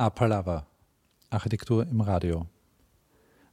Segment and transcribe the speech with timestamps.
[0.00, 0.66] Apalava
[1.28, 2.46] Architektur im Radio.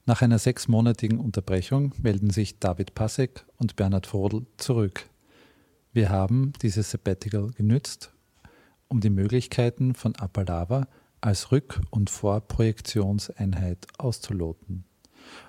[0.06, 5.10] Nach einer sechsmonatigen Unterbrechung melden sich David Passek und Bernhard Vrodel zurück.
[5.92, 8.14] Wir haben dieses Sabbatical genützt,
[8.88, 10.88] um die Möglichkeiten von Apalava
[11.20, 14.86] als Rück- und Vorprojektionseinheit auszuloten.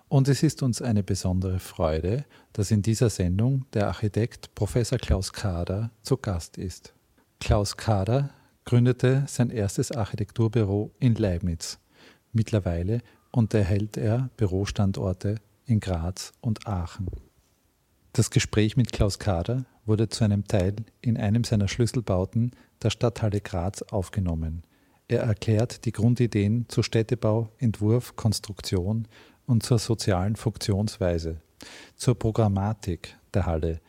[0.09, 5.33] Und es ist uns eine besondere Freude, dass in dieser Sendung der Architekt Professor Klaus
[5.33, 6.93] Kader zu Gast ist.
[7.39, 8.31] Klaus Kader
[8.69, 11.79] gründete sein erstes Architekturbüro in Leibniz.
[12.35, 13.01] Mittlerweile
[13.31, 17.07] unterhält er Bürostandorte in Graz und Aachen.
[18.13, 22.51] Das Gespräch mit Klaus Kader wurde zu einem Teil in einem seiner Schlüsselbauten
[22.83, 24.65] der Stadthalle Graz aufgenommen.
[25.09, 29.09] Er erklärt die Grundideen zu Städtebau, Entwurf, Konstruktion
[29.47, 31.41] und zur sozialen Funktionsweise,
[31.97, 33.81] zur Programmatik der Halle,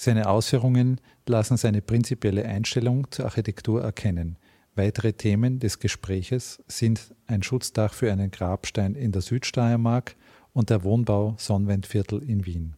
[0.00, 4.38] seine Ausführungen lassen seine prinzipielle Einstellung zur Architektur erkennen.
[4.74, 10.16] Weitere Themen des Gespräches sind ein Schutzdach für einen Grabstein in der Südsteiermark
[10.54, 12.76] und der Wohnbau Sonnenwendviertel in Wien.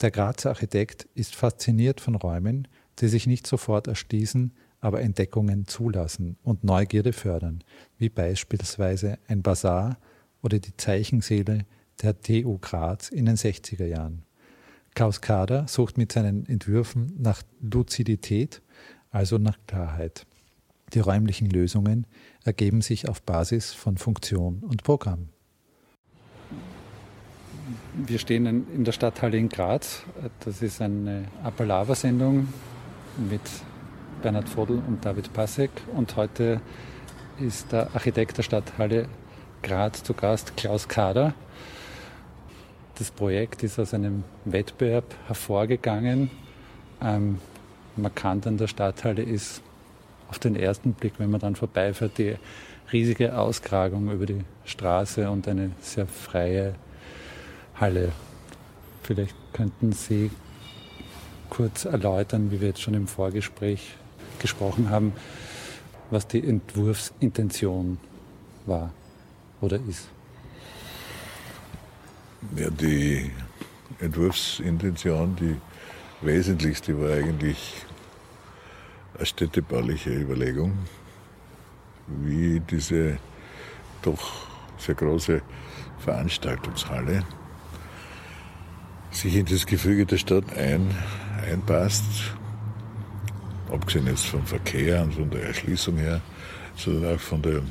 [0.00, 2.68] Der Grazer Architekt ist fasziniert von Räumen,
[3.00, 7.64] die sich nicht sofort erschließen, aber Entdeckungen zulassen und Neugierde fördern,
[7.98, 9.98] wie beispielsweise ein Bazar
[10.40, 11.66] oder die Zeichenseele
[12.00, 14.22] der TU Graz in den 60er Jahren.
[14.94, 18.62] Klaus Kader sucht mit seinen Entwürfen nach Luzidität,
[19.10, 20.26] also nach Klarheit.
[20.92, 22.06] Die räumlichen Lösungen
[22.44, 25.28] ergeben sich auf Basis von Funktion und Programm.
[27.94, 30.02] Wir stehen in der Stadthalle in Graz.
[30.44, 32.48] Das ist eine Appalava-Sendung
[33.28, 33.40] mit
[34.22, 35.70] Bernhard Vodl und David Passek.
[35.94, 36.60] Und heute
[37.40, 39.08] ist der Architekt der Stadthalle
[39.62, 41.34] Graz zu Gast, Klaus Kader.
[42.96, 46.30] Das Projekt ist aus einem Wettbewerb hervorgegangen.
[47.02, 47.38] Ähm,
[47.96, 49.62] markant an der Stadthalle ist
[50.28, 52.36] auf den ersten Blick, wenn man dann vorbeifährt, die
[52.92, 56.76] riesige Auskragung über die Straße und eine sehr freie
[57.74, 58.12] Halle.
[59.02, 60.30] Vielleicht könnten Sie
[61.50, 63.96] kurz erläutern, wie wir jetzt schon im Vorgespräch
[64.38, 65.12] gesprochen haben,
[66.10, 67.98] was die Entwurfsintention
[68.66, 68.90] war
[69.60, 70.13] oder ist.
[72.52, 73.30] Ja, die
[73.98, 75.56] Entwurfsintention, die
[76.20, 77.74] wesentlichste war eigentlich
[79.16, 80.72] eine städtebauliche Überlegung,
[82.06, 83.18] wie diese
[84.02, 84.46] doch
[84.78, 85.42] sehr große
[85.98, 87.24] Veranstaltungshalle
[89.10, 90.94] sich in das Gefüge der Stadt ein,
[91.50, 92.04] einpasst,
[93.72, 96.20] abgesehen jetzt vom Verkehr und von der Erschließung her,
[96.76, 97.62] sondern auch von der,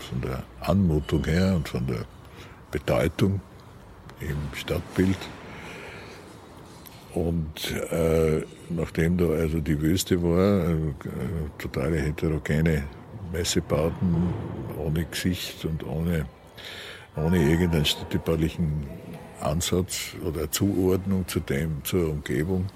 [0.00, 2.04] von der Anmutung her und von der
[2.70, 3.40] Bedeutung
[4.20, 5.18] im Stadtbild.
[7.14, 10.74] Und äh, nachdem da also die Wüste war, äh,
[11.58, 12.84] totale heterogene
[13.32, 14.34] Messebauten
[14.78, 16.26] ohne Gesicht und ohne,
[17.16, 18.86] ohne irgendeinen städtebaulichen
[19.40, 22.66] Ansatz oder Zuordnung zu dem, zur Umgebung.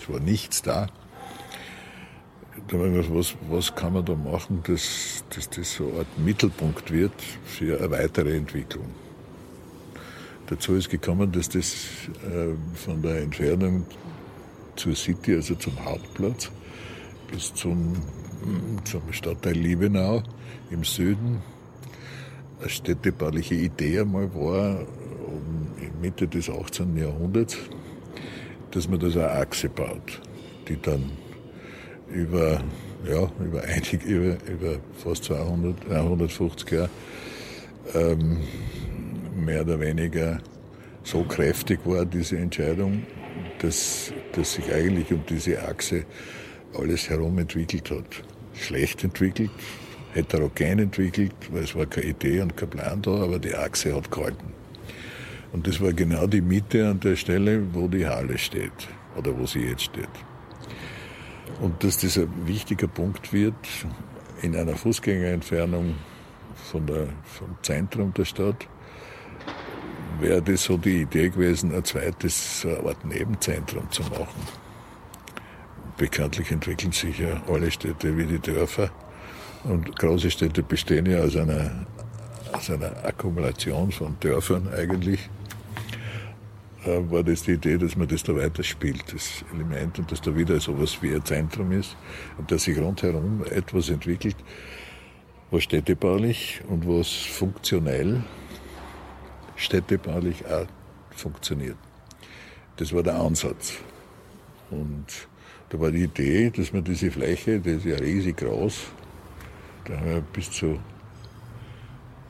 [0.00, 0.88] Es war nichts da.
[2.68, 5.98] Da haben wir gedacht, was, was kann man da machen, dass, dass das so eine
[6.00, 7.12] Art Mittelpunkt wird
[7.44, 9.05] für eine weitere Entwicklung.
[10.48, 11.74] Dazu ist gekommen, dass das
[12.24, 13.84] äh, von der Entfernung
[14.76, 16.50] zur City, also zum Hauptplatz,
[17.32, 17.94] bis zum,
[18.84, 20.22] zum Stadtteil Liebenau
[20.70, 21.42] im Süden
[22.60, 24.80] eine städtebauliche Idee einmal war,
[25.26, 26.96] um, Mitte des 18.
[26.96, 27.56] Jahrhunderts,
[28.70, 30.20] dass man das eine Achse baut,
[30.68, 31.10] die dann
[32.08, 32.60] über,
[33.04, 36.90] ja, über, einig, über, über fast 200, 150 Jahre
[37.94, 38.38] ähm,
[39.36, 40.40] mehr oder weniger
[41.02, 43.04] so kräftig war, diese Entscheidung,
[43.60, 46.04] dass, dass sich eigentlich um diese Achse
[46.76, 48.22] alles herum entwickelt hat.
[48.54, 49.50] Schlecht entwickelt,
[50.12, 54.10] heterogen entwickelt, weil es war keine Idee und kein Plan da, aber die Achse hat
[54.10, 54.52] gehalten.
[55.52, 59.46] Und das war genau die Mitte an der Stelle, wo die Halle steht oder wo
[59.46, 60.08] sie jetzt steht.
[61.60, 63.54] Und dass das ein wichtiger Punkt wird
[64.42, 65.94] in einer Fußgängerentfernung
[66.70, 68.66] von der, vom Zentrum der Stadt,
[70.20, 74.42] wäre das so die Idee gewesen, ein zweites so eine Art Nebenzentrum zu machen.
[75.96, 78.90] Bekanntlich entwickeln sich ja alle Städte wie die Dörfer.
[79.64, 81.86] Und große Städte bestehen ja aus einer,
[82.52, 85.28] aus einer Akkumulation von Dörfern eigentlich.
[86.84, 90.34] Äh, war das die Idee, dass man das da weiterspielt, das Element, und dass da
[90.36, 91.96] wieder so etwas wie ein Zentrum ist
[92.38, 94.36] und dass sich rundherum etwas entwickelt,
[95.50, 98.22] was städtebaulich und was funktionell
[99.56, 100.66] städtebaulich auch
[101.10, 101.76] funktioniert.
[102.76, 103.74] Das war der Ansatz.
[104.70, 105.06] Und
[105.70, 108.84] da war die Idee, dass man diese Fläche, die ist ja riesig groß,
[109.84, 110.78] da haben wir bis zu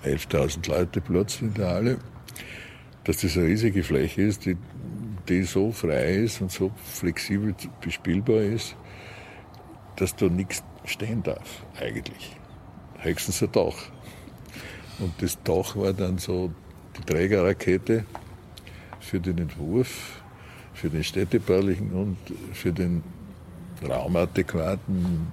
[0.05, 1.99] 11.000 Leute Platz in der Halle,
[3.05, 4.57] dass das eine riesige Fläche ist, die,
[5.29, 8.77] die so frei ist und so flexibel bespielbar ist,
[9.97, 12.37] dass da nichts stehen darf, eigentlich.
[12.99, 13.77] Höchstens ein Dach.
[14.99, 16.53] Und das Dach war dann so
[16.99, 18.05] die Trägerrakete
[19.01, 20.23] für den Entwurf,
[20.75, 22.17] für den städtebaulichen und
[22.53, 23.03] für den
[23.87, 25.27] raumadäquaten,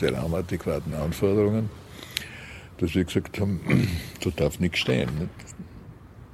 [0.00, 1.70] die raumadäquaten Anforderungen,
[2.78, 3.60] dass wir gesagt haben,
[4.24, 5.10] da darf nichts stehen.
[5.18, 5.30] Nicht?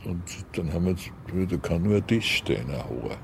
[0.05, 0.23] Und
[0.53, 0.97] dann haben
[1.33, 3.17] wir, da kann nur ein Tisch stehen, ein hoher,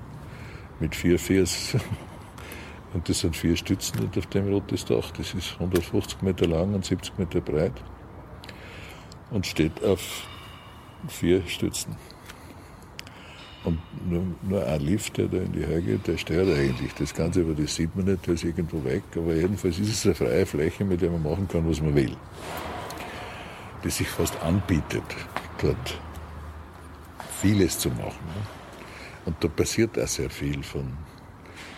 [0.81, 1.77] mit vier Fiers.
[2.93, 5.11] Und das sind vier Stützen und auf dem rotes Dach.
[5.17, 7.73] Das ist 150 Meter lang und 70 Meter breit
[9.33, 10.29] und steht auf
[11.09, 11.97] vier Stützen.
[13.65, 16.93] Und nur, nur ein Lift, der da in die Höhe geht, der stört eigentlich.
[16.95, 19.03] Das Ganze, aber das sieht man nicht, der ist irgendwo weg.
[19.17, 22.15] Aber jedenfalls ist es eine freie Fläche, mit der man machen kann, was man will.
[23.83, 25.03] Die sich fast anbietet,
[25.63, 25.99] dort
[27.41, 28.29] vieles zu machen.
[29.25, 30.93] Und da passiert auch sehr viel von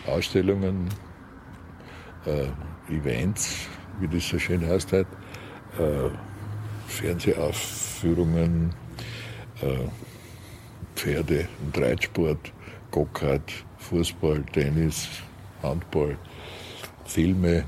[0.07, 0.89] Ausstellungen,
[2.25, 2.49] äh,
[2.93, 3.69] Events,
[4.01, 5.07] wie das so schön heißt, halt,
[5.79, 6.11] äh,
[6.89, 8.73] Fernsehaufführungen,
[10.95, 12.53] Pferde- und Reitsport,
[12.91, 15.09] Gokart, Fußball, Tennis,
[15.63, 16.17] Handball,
[17.05, 17.65] Filme.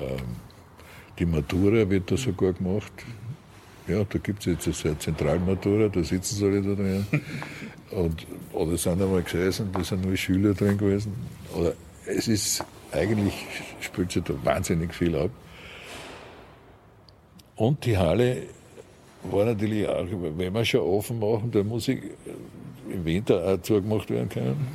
[0.00, 0.36] Ähm,
[1.18, 2.92] die Matura wird da sogar gemacht.
[3.86, 7.06] Ja, da gibt es jetzt eine Zentralmatura, da sitzen sie alle da drin.
[7.90, 11.12] Und, oder sind einmal gesessen, da sind nur Schüler drin gewesen.
[11.54, 11.74] Oder
[12.06, 13.34] es ist eigentlich,
[13.80, 15.30] spielt sich da wahnsinnig viel ab.
[17.56, 18.44] Und die Halle
[19.24, 22.02] war natürlich auch, wenn wir schon offen machen, dann muss ich
[22.90, 24.66] im Winter auch zugemacht werden können.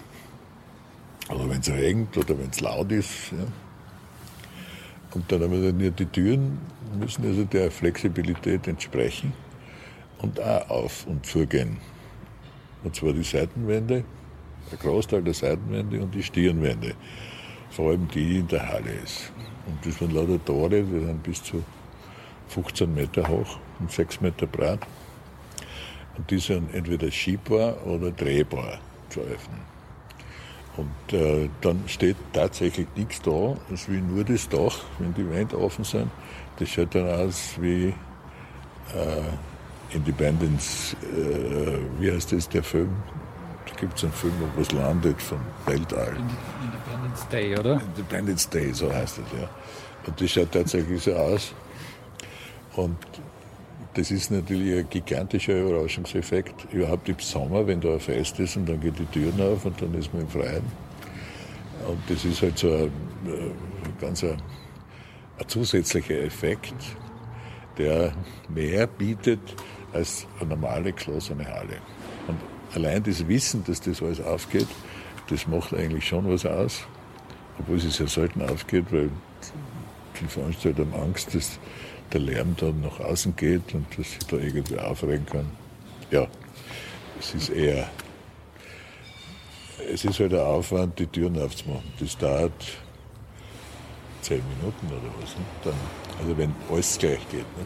[1.29, 3.31] Oder wenn es regnet oder wenn es laut ist.
[3.31, 3.45] Ja.
[5.13, 6.59] Und dann haben wir dann die Türen,
[6.97, 9.33] müssen also der Flexibilität entsprechen
[10.19, 11.77] und auch auf und zugehen.
[12.83, 14.05] Und zwar die Seitenwände,
[14.71, 16.93] der Großteil der Seitenwände und die Stirnwände.
[17.69, 19.33] Vor allem die in der Halle ist.
[19.65, 21.61] Und das waren lauter Tore, die sind bis zu
[22.47, 24.79] 15 Meter hoch und 6 Meter breit.
[26.17, 28.79] Und die sind entweder schiebbar oder drehbar
[29.09, 29.77] zu öffnen.
[30.77, 35.59] Und äh, dann steht tatsächlich nichts da, als wie nur das Dach, wenn die Wände
[35.59, 36.09] offen sind.
[36.59, 42.91] Das schaut dann aus wie äh, Independence, äh, wie heißt das, der Film?
[43.65, 46.15] Da gibt es einen Film, wo was landet vom Weltall.
[46.61, 47.81] Independence Day, oder?
[47.81, 49.49] Independence Day, so heißt es, ja.
[50.05, 51.53] Und das schaut tatsächlich so aus.
[52.75, 52.97] Und
[53.97, 56.71] das ist natürlich ein gigantischer Überraschungseffekt.
[56.71, 59.81] Überhaupt im Sommer, wenn da ein Fest ist und dann geht die Türen auf und
[59.81, 60.63] dann ist man im Freien.
[61.87, 62.91] Und das ist halt so ein,
[63.25, 64.39] ein ganz ein,
[65.39, 66.75] ein zusätzlicher Effekt,
[67.79, 68.13] der
[68.49, 69.39] mehr bietet
[69.93, 71.77] als eine normale geschlossene Halle.
[72.27, 72.37] Und
[72.75, 74.67] allein das Wissen, dass das alles aufgeht,
[75.31, 76.83] das macht eigentlich schon was aus.
[77.57, 79.09] Obwohl es ja selten aufgeht, weil
[80.21, 81.59] die Veranstalter haben Angst, dass
[82.13, 85.51] der Lärm dann nach außen geht und dass sich da irgendwie aufregen kann.
[86.11, 86.27] Ja,
[87.19, 87.89] es ist eher,
[89.91, 91.91] es ist halt ein Aufwand, die Türen aufzumachen.
[91.99, 92.51] Das dauert
[94.21, 95.35] zehn Minuten oder was.
[95.35, 95.45] Ne?
[95.63, 95.73] Dann,
[96.19, 97.39] also wenn alles gleich geht.
[97.57, 97.65] Ne?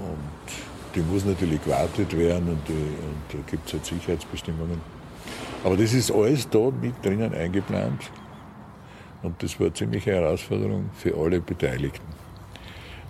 [0.00, 4.80] Und die muss natürlich gewartet werden und, die, und da gibt es halt Sicherheitsbestimmungen.
[5.64, 8.10] Aber das ist alles da mit drinnen eingeplant.
[9.22, 12.11] Und das war eine ziemliche Herausforderung für alle Beteiligten.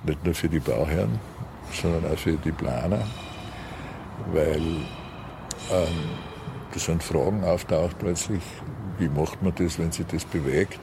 [0.04, 1.18] Nicht nur für die Bauherren,
[1.73, 3.06] sondern auch für die Planer,
[4.32, 4.61] weil
[5.71, 6.11] ähm,
[6.73, 8.42] da sind Fragen auftaucht plötzlich,
[8.99, 10.80] wie macht man das, wenn sich das bewegt.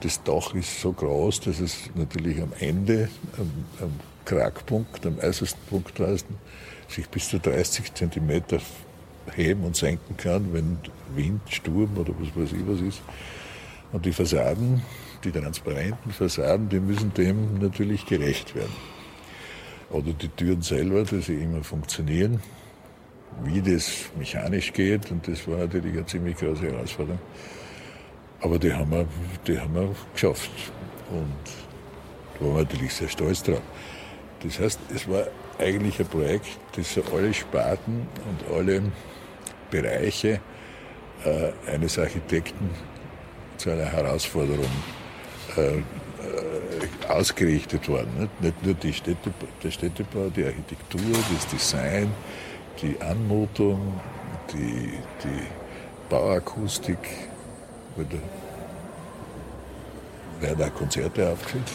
[0.00, 3.50] Das Dach ist so groß, dass es natürlich am Ende, am,
[3.80, 3.92] am
[4.24, 6.28] Krackpunkt, am äußersten Punkt draußen,
[6.88, 8.60] sich bis zu 30 Zentimeter
[9.34, 10.78] heben und senken kann, wenn
[11.14, 13.02] Wind, Sturm oder was weiß ich was ist.
[13.92, 14.82] Und die Fassaden
[15.24, 18.72] die transparenten Fassaden, die müssen dem natürlich gerecht werden.
[19.90, 22.40] Oder die Türen selber, dass sie immer funktionieren,
[23.42, 25.10] wie das mechanisch geht.
[25.10, 27.20] Und das war natürlich eine ziemlich große Herausforderung.
[28.40, 29.06] Aber die haben wir,
[29.46, 30.50] die haben wir geschafft.
[31.10, 31.34] Und
[32.34, 33.62] da waren wir natürlich sehr stolz drauf.
[34.42, 35.26] Das heißt, es war
[35.58, 36.46] eigentlich ein Projekt,
[36.76, 38.82] das alle Sparten und alle
[39.70, 40.40] Bereiche
[41.24, 42.70] äh, eines Architekten
[43.56, 44.70] zu einer Herausforderung
[45.58, 45.82] äh,
[47.08, 48.10] ausgerichtet worden.
[48.18, 51.00] Nicht, nicht nur die Städte, der Städtebau, die Architektur,
[51.34, 52.12] das Design,
[52.82, 54.00] die Anmutung,
[54.52, 54.92] die,
[55.24, 55.46] die
[56.08, 56.98] Bauakustik,
[60.40, 61.70] werden auch Konzerte aufgeführt.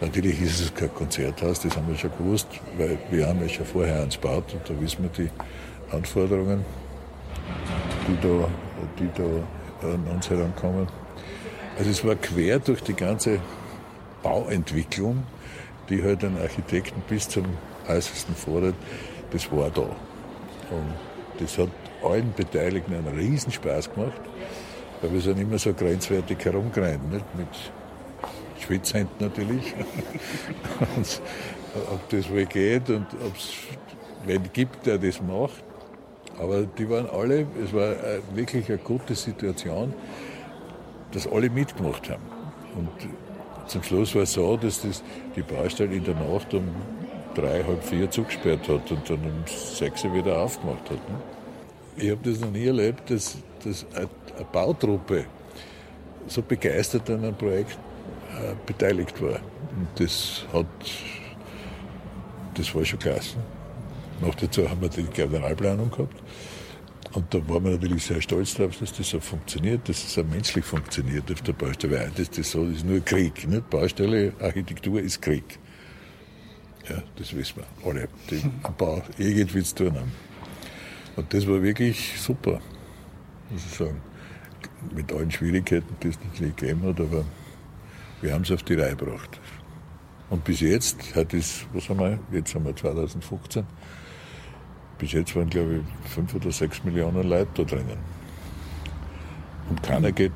[0.00, 3.66] Natürlich ist es kein Konzerthaus, das haben wir schon gewusst, weil wir haben ja schon
[3.66, 5.30] vorher eins gebaut und da wissen wir die
[5.94, 6.64] Anforderungen,
[8.08, 8.48] die da,
[8.98, 10.86] die da an uns herankommen.
[11.80, 13.40] Also es war quer durch die ganze
[14.22, 15.22] Bauentwicklung,
[15.88, 17.46] die halt den Architekten bis zum
[17.88, 18.74] äußersten fordert,
[19.30, 19.80] das war da.
[19.80, 20.92] Und
[21.38, 21.70] das hat
[22.04, 24.20] allen Beteiligten einen Riesenspaß gemacht,
[25.00, 27.24] weil wir sind immer so grenzwertig herumgerannt, nicht?
[27.34, 27.48] mit
[28.62, 29.72] Schwitzhänden natürlich.
[30.96, 31.22] und,
[31.94, 33.54] ob das wohl geht und ob es
[34.26, 35.64] wen gibt, der das macht.
[36.38, 37.94] Aber die waren alle, es war
[38.34, 39.94] wirklich eine gute Situation,
[41.12, 42.22] dass alle mitgemacht haben.
[42.76, 42.88] Und
[43.66, 45.02] zum Schluss war es so, dass das
[45.36, 46.64] die Baustelle in der Nacht um
[47.34, 51.08] drei, halb vier zugesperrt hat und dann um sechs wieder aufgemacht hat.
[51.08, 51.16] Ne?
[51.96, 54.08] Ich habe das noch nie erlebt, dass, dass eine
[54.52, 55.24] Bautruppe
[56.26, 57.78] so begeistert an einem Projekt
[58.36, 59.40] äh, beteiligt war.
[59.76, 60.66] Und das hat,
[62.54, 63.36] das war schon klasse.
[64.20, 66.16] Noch dazu haben wir die Generalplanung gehabt.
[67.12, 70.22] Und da waren wir natürlich sehr stolz darauf, dass das so funktioniert, dass es so
[70.22, 71.98] menschlich funktioniert auf der Baustelle.
[71.98, 73.48] Weil das, das so ist nur Krieg.
[73.48, 73.68] Nicht?
[73.68, 75.58] Baustelle, Architektur ist Krieg.
[76.88, 80.12] Ja, das wissen wir alle, die am Bau irgendwie zu tun haben.
[81.16, 82.60] Und das war wirklich super,
[83.50, 84.00] muss ich sagen.
[84.94, 87.24] Mit allen Schwierigkeiten, die es natürlich gegeben hat, aber
[88.22, 89.40] wir haben es auf die Reihe gebracht.
[90.30, 93.66] Und bis jetzt hat es, was haben wir, jetzt haben wir 2015,
[95.00, 97.98] bis jetzt waren, glaube ich, fünf oder sechs Millionen Leute da drinnen.
[99.70, 100.32] Und keiner geht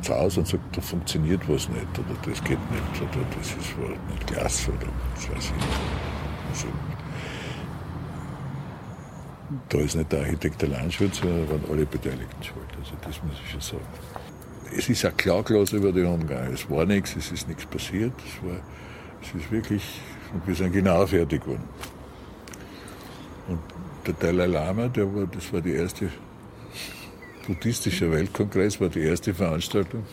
[0.00, 3.76] zu Hause und sagt, da funktioniert was nicht oder das geht nicht oder das ist
[4.08, 6.50] nicht klasse oder was weiß ich.
[6.50, 6.66] Also,
[9.68, 12.68] da ist nicht der Architekt allein schuld, sondern waren alle Beteiligten schuld.
[12.78, 13.84] Also das muss ich schon sagen.
[14.76, 16.52] Es ist auch klaglos über den Umgang.
[16.52, 18.12] Es war nichts, es ist nichts passiert.
[18.18, 18.60] Es, war,
[19.20, 20.00] es ist wirklich,
[20.46, 21.68] wir sind genau fertig geworden.
[24.10, 26.10] Der Dalai Lama, der war, das war die erste
[27.46, 30.04] buddhistische Weltkongress, war die erste Veranstaltung.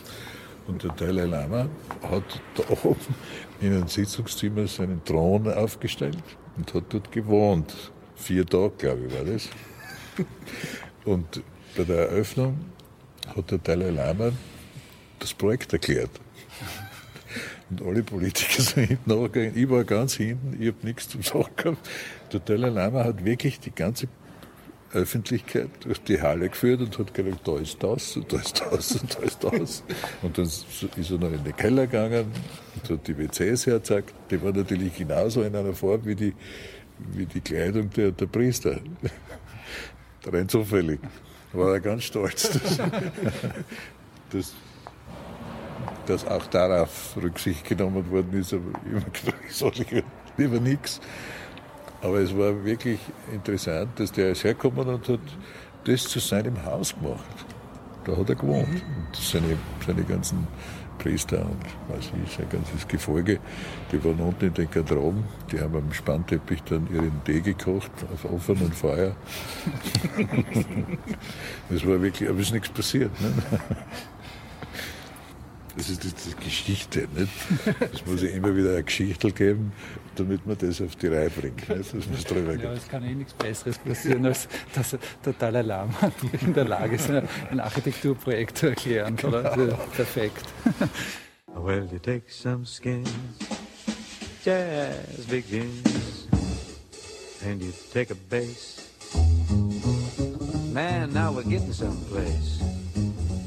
[0.68, 1.68] Und der Dalai Lama
[2.02, 3.14] hat da oben
[3.60, 6.22] in einem Sitzungszimmer seinen Thron aufgestellt
[6.56, 7.74] und hat dort gewohnt.
[8.14, 9.48] Vier Tage, glaube ich, war das.
[11.04, 11.42] Und
[11.76, 12.56] bei der Eröffnung
[13.34, 14.30] hat der Dalai Lama
[15.18, 16.10] das Projekt erklärt.
[17.70, 19.56] Und alle Politiker sind hinten nachgegangen.
[19.56, 21.88] Ich war ganz hinten, ich habe nichts zum Sagen gehabt.
[22.32, 24.08] Der Dalai Lama hat wirklich die ganze
[24.92, 28.92] Öffentlichkeit durch die Halle geführt und hat gesagt, da ist das und da ist das
[28.92, 29.82] und da ist das.
[30.22, 32.26] Und dann ist er noch in den Keller gegangen
[32.74, 34.14] und hat die WCs hergezeigt.
[34.30, 36.34] Die waren natürlich genauso in einer Form wie die,
[37.12, 38.80] wie die Kleidung der, der Priester.
[40.26, 41.00] Rein zufällig.
[41.52, 42.78] War er ganz stolz, dass,
[44.30, 44.54] dass,
[46.06, 48.52] dass auch darauf Rücksicht genommen worden ist.
[48.52, 50.04] Aber immer gesagt, ich
[50.36, 51.00] lieber nichts.
[52.00, 53.00] Aber es war wirklich
[53.32, 55.20] interessant, dass der ist hergekommen und hat
[55.84, 57.46] das zu seinem Haus gemacht.
[58.04, 58.68] Da hat er gewohnt.
[58.68, 59.06] Mhm.
[59.06, 60.46] Und seine, seine ganzen
[60.98, 63.38] Priester und weiß ich, sein ganzes Gefolge,
[63.92, 68.24] die waren unten in den Garderoben, die haben am Spannteppich dann ihren Tee gekocht auf
[68.24, 69.14] offenem Feuer.
[71.70, 73.10] das war wirklich, aber es ist nichts passiert.
[73.20, 73.32] Ne?
[75.78, 77.06] Das ist die Geschichte.
[77.14, 77.30] Nicht?
[77.94, 79.72] Es muss ja immer wieder eine Geschichte geben,
[80.16, 81.68] damit man das auf die Reihe bringt.
[81.68, 81.94] Nicht?
[81.94, 85.94] Das muss drüber ja, es kann eh nichts Besseres passieren, als dass der Dalai Lama
[86.40, 89.14] in der Lage ist, ein Architekturprojekt zu erklären.
[89.14, 89.40] Genau.
[89.94, 90.44] Perfekt.
[91.54, 93.10] Well, you take some skins,
[94.44, 96.28] jazz begins,
[97.44, 98.92] and you take a bass.
[100.72, 102.62] Man, now we're getting someplace.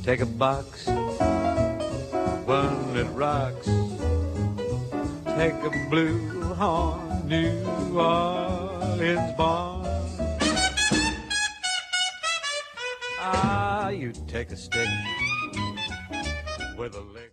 [0.03, 0.89] Take a box.
[2.51, 3.65] That rocks.
[5.37, 7.63] Take a blue horn, New
[7.95, 9.87] Orleans born.
[13.21, 14.89] Ah, you take a stick
[16.77, 17.30] with a lick.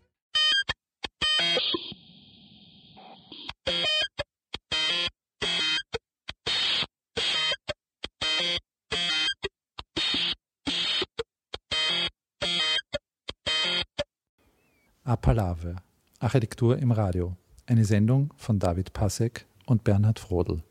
[15.09, 15.77] Apalave,
[16.19, 17.35] Architektur im Radio.
[17.65, 20.63] Eine Sendung von David Passek und Bernhard Frodel.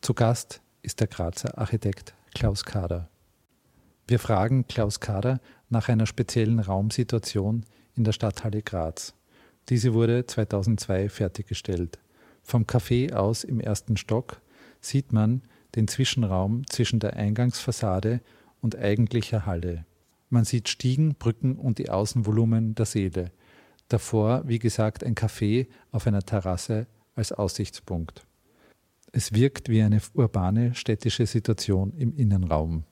[0.00, 3.08] Zu Gast ist der Grazer Architekt Klaus Kader.
[4.08, 9.14] Wir fragen Klaus Kader nach einer speziellen Raumsituation in der Stadthalle Graz.
[9.68, 12.00] Diese wurde 2002 fertiggestellt.
[12.42, 14.40] Vom Café aus im ersten Stock
[14.80, 15.42] sieht man
[15.76, 18.22] den Zwischenraum zwischen der Eingangsfassade
[18.60, 19.86] und eigentlicher Halle.
[20.30, 23.30] Man sieht Stiegen, Brücken und die Außenvolumen der Seele.
[23.88, 28.26] Davor, wie gesagt, ein Café auf einer Terrasse als Aussichtspunkt.
[29.12, 32.84] Es wirkt wie eine urbane städtische Situation im Innenraum.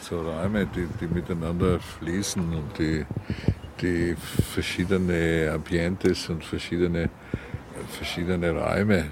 [0.00, 3.04] So Räume, die, die miteinander fließen und die,
[3.80, 7.10] die verschiedene Ambientes und verschiedene,
[7.88, 9.10] verschiedene Räume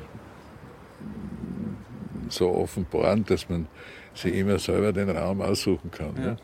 [2.29, 3.67] so offenbaren, dass man
[4.15, 6.15] sich immer selber den Raum aussuchen kann.
[6.17, 6.23] Ja.
[6.23, 6.37] Ne?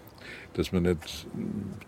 [0.55, 1.27] Dass man nicht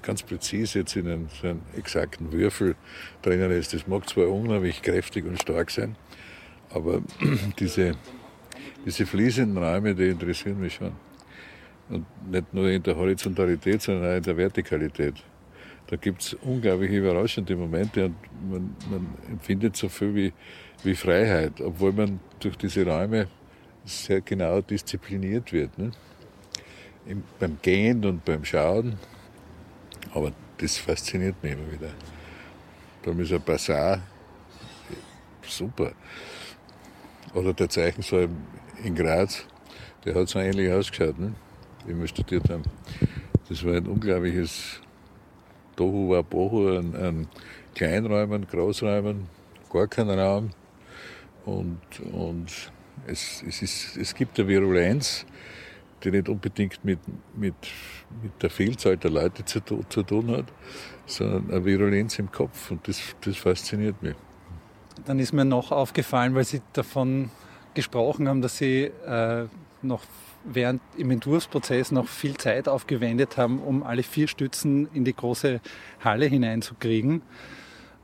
[0.02, 2.74] ganz präzise jetzt in einen, so einen exakten Würfel
[3.22, 3.74] drinnen ist.
[3.74, 5.96] Das mag zwar unheimlich kräftig und stark sein,
[6.70, 7.02] aber
[7.58, 7.92] diese,
[8.84, 10.92] diese fließenden Räume, die interessieren mich schon.
[11.88, 15.14] Und nicht nur in der Horizontalität, sondern auch in der Vertikalität.
[15.88, 18.16] Da gibt es unglaublich überraschende Momente und
[18.50, 20.32] man, man, empfindet so viel wie,
[20.82, 23.28] wie Freiheit, obwohl man durch diese Räume
[23.84, 25.78] sehr genau diszipliniert wird.
[25.78, 25.92] Ne?
[27.06, 28.98] Im, beim Gehen und beim Schauen.
[30.12, 31.90] Aber das fasziniert mich immer wieder.
[33.02, 34.02] Da ist ein Bazar
[35.48, 35.92] super.
[37.34, 38.28] Oder der Zeichensaal
[38.82, 39.44] in Graz,
[40.04, 41.34] der hat so ähnlich ausgeschaut, ne?
[41.86, 42.62] wie wir studiert haben.
[43.48, 44.80] Das war ein unglaubliches
[45.76, 47.28] Tohu Wabohu an, an
[47.74, 49.28] Kleinräumen, Großräumen,
[49.70, 50.50] gar kein Raum.
[51.44, 51.80] Und,
[52.12, 52.46] und
[53.06, 55.26] es, es, ist, es gibt eine Virulenz,
[56.06, 57.00] die nicht unbedingt mit,
[57.34, 57.54] mit,
[58.22, 60.46] mit der Vielzahl der Leute zu, zu tun hat,
[61.04, 62.70] sondern eine Virulenz im Kopf.
[62.70, 64.14] Und das, das fasziniert mich.
[65.04, 67.30] Dann ist mir noch aufgefallen, weil Sie davon
[67.74, 69.46] gesprochen haben, dass Sie äh,
[69.82, 70.02] noch
[70.44, 75.60] während im Entwurfsprozess noch viel Zeit aufgewendet haben, um alle vier Stützen in die große
[76.00, 77.22] Halle hineinzukriegen.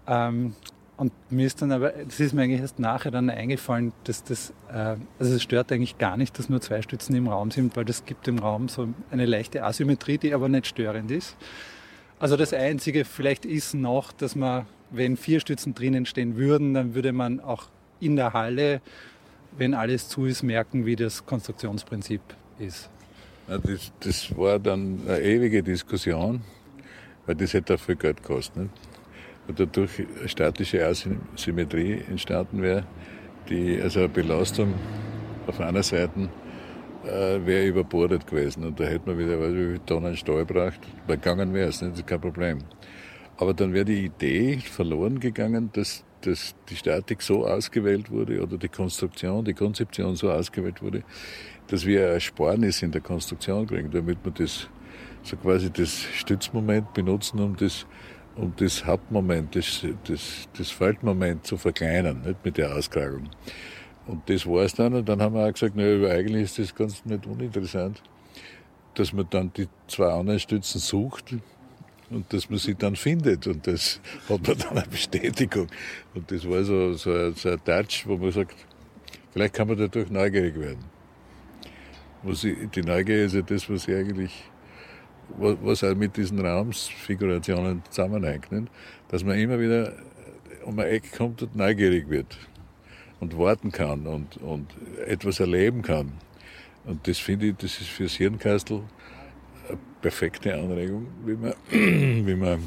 [0.07, 0.55] Ähm,
[1.03, 4.53] und mir ist dann aber, das ist mir eigentlich erst nachher dann eingefallen, dass das,
[4.73, 7.85] äh, also es stört eigentlich gar nicht, dass nur zwei Stützen im Raum sind, weil
[7.85, 11.37] das gibt dem Raum so eine leichte Asymmetrie, die aber nicht störend ist.
[12.21, 16.95] Also das Einzige vielleicht ist noch, dass man, wenn vier Stützen drinnen stehen würden, dann
[16.95, 17.65] würde man auch
[17.99, 18.81] in der Halle,
[19.59, 22.21] wenn alles zu ist, merken, wie das Konstruktionsprinzip
[22.61, 22.89] ist.
[23.49, 26.43] Ja, das, das war dann eine ewige Diskussion,
[27.27, 28.57] weil das hätte auch viel Geld gekostet.
[28.57, 28.92] Nicht?
[29.49, 32.85] Dadurch statische Asymmetrie entstanden wäre,
[33.49, 34.75] die, also eine Belastung
[35.47, 36.29] auf einer Seite
[37.05, 40.81] äh, wäre überbordet gewesen und da hätte man wieder, weiß ich, Tonnen Stahl gebracht.
[41.07, 42.59] Gegangen wäre es, das ist kein Problem.
[43.37, 48.57] Aber dann wäre die Idee verloren gegangen, dass, dass die Statik so ausgewählt wurde oder
[48.57, 51.03] die Konstruktion, die Konzeption so ausgewählt wurde,
[51.67, 54.69] dass wir ein Ersparnis in der Konstruktion kriegen, damit wir das
[55.23, 57.87] so quasi das Stützmoment benutzen, um das
[58.37, 63.29] um das Hauptmoment, das, das, das Feldmoment zu verkleinern, nicht mit der Auskragung.
[64.07, 64.95] Und das war es dann.
[64.95, 68.03] Und dann haben wir auch gesagt, naja, eigentlich ist das ganz nicht uninteressant,
[68.95, 71.35] dass man dann die zwei anderen Stützen sucht
[72.11, 73.47] und dass man sie dann findet.
[73.47, 75.69] Und das hat man dann eine Bestätigung.
[76.15, 78.57] Und das war so, so, ein, so ein Touch, wo man sagt,
[79.33, 80.85] vielleicht kann man dadurch neugierig werden.
[82.23, 84.33] Was ich, die Neugier ist ja das, was ich eigentlich
[85.39, 88.69] was auch mit diesen Raumsfigurationen zusammenhängt, nicht?
[89.09, 89.93] dass man immer wieder
[90.65, 92.39] um ein Eck kommt und neugierig wird
[93.21, 94.69] und warten kann und, und
[95.07, 96.13] etwas erleben kann.
[96.85, 98.83] Und das finde ich, das ist fürs Hirnkastel
[99.69, 101.55] eine perfekte Anregung, wie man,
[102.27, 102.63] wie man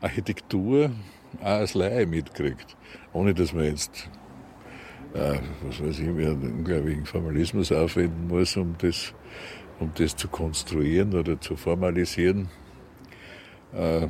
[0.00, 0.90] Architektur
[1.40, 2.76] auch als Laie mitkriegt,
[3.12, 4.08] ohne dass man jetzt
[5.16, 9.14] äh, was weiß ich, einen unglaublichen Formalismus aufwenden muss, um das
[9.78, 12.48] um das zu konstruieren oder zu formalisieren.
[13.72, 14.08] Äh,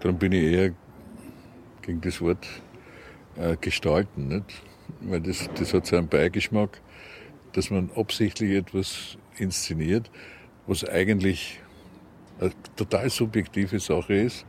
[0.00, 0.74] darum bin ich eher
[1.82, 2.46] gegen das Wort
[3.36, 4.62] äh, gestalten, nicht?
[5.00, 6.80] weil das, das hat so einen Beigeschmack,
[7.52, 10.10] dass man absichtlich etwas inszeniert,
[10.66, 11.60] was eigentlich
[12.40, 14.46] eine total subjektive Sache ist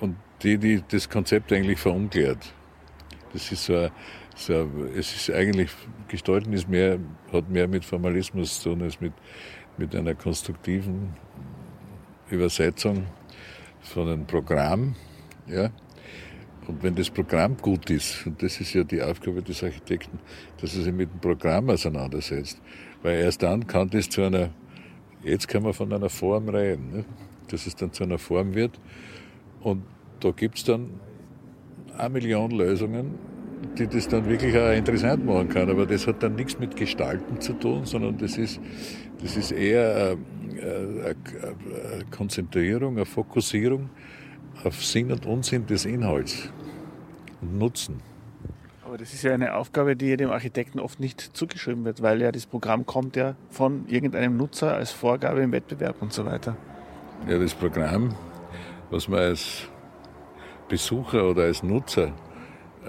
[0.00, 2.52] und die, die das Konzept eigentlich verungliert.
[3.32, 3.90] Das ist so ein,
[4.36, 5.70] so, es ist eigentlich,
[6.08, 6.98] Gestalten ist mehr,
[7.32, 9.14] hat mehr mit Formalismus zu tun als mit,
[9.78, 11.14] mit einer konstruktiven
[12.30, 13.06] Übersetzung
[13.80, 14.94] von einem Programm.
[15.46, 15.70] Ja?
[16.66, 20.18] Und wenn das Programm gut ist, und das ist ja die Aufgabe des Architekten,
[20.60, 22.60] dass er sich mit dem Programm auseinandersetzt,
[23.02, 24.50] weil erst dann kann das zu einer,
[25.24, 27.04] jetzt kann man von einer Form reden, ne?
[27.48, 28.78] dass es dann zu einer Form wird.
[29.60, 29.82] Und
[30.20, 31.00] da gibt es dann
[31.96, 33.14] eine Million Lösungen,
[33.78, 35.70] die das dann wirklich auch interessant machen kann.
[35.70, 38.60] Aber das hat dann nichts mit Gestalten zu tun, sondern das ist,
[39.22, 40.16] das ist eher
[40.60, 41.16] eine,
[41.94, 43.90] eine Konzentrierung, eine Fokussierung
[44.64, 46.50] auf Sinn und Unsinn des Inhalts
[47.40, 48.00] und Nutzen.
[48.84, 52.32] Aber das ist ja eine Aufgabe, die dem Architekten oft nicht zugeschrieben wird, weil ja
[52.32, 56.56] das Programm kommt ja von irgendeinem Nutzer als Vorgabe im Wettbewerb und so weiter.
[57.28, 58.14] Ja, das Programm,
[58.90, 59.68] was man als
[60.68, 62.12] Besucher oder als Nutzer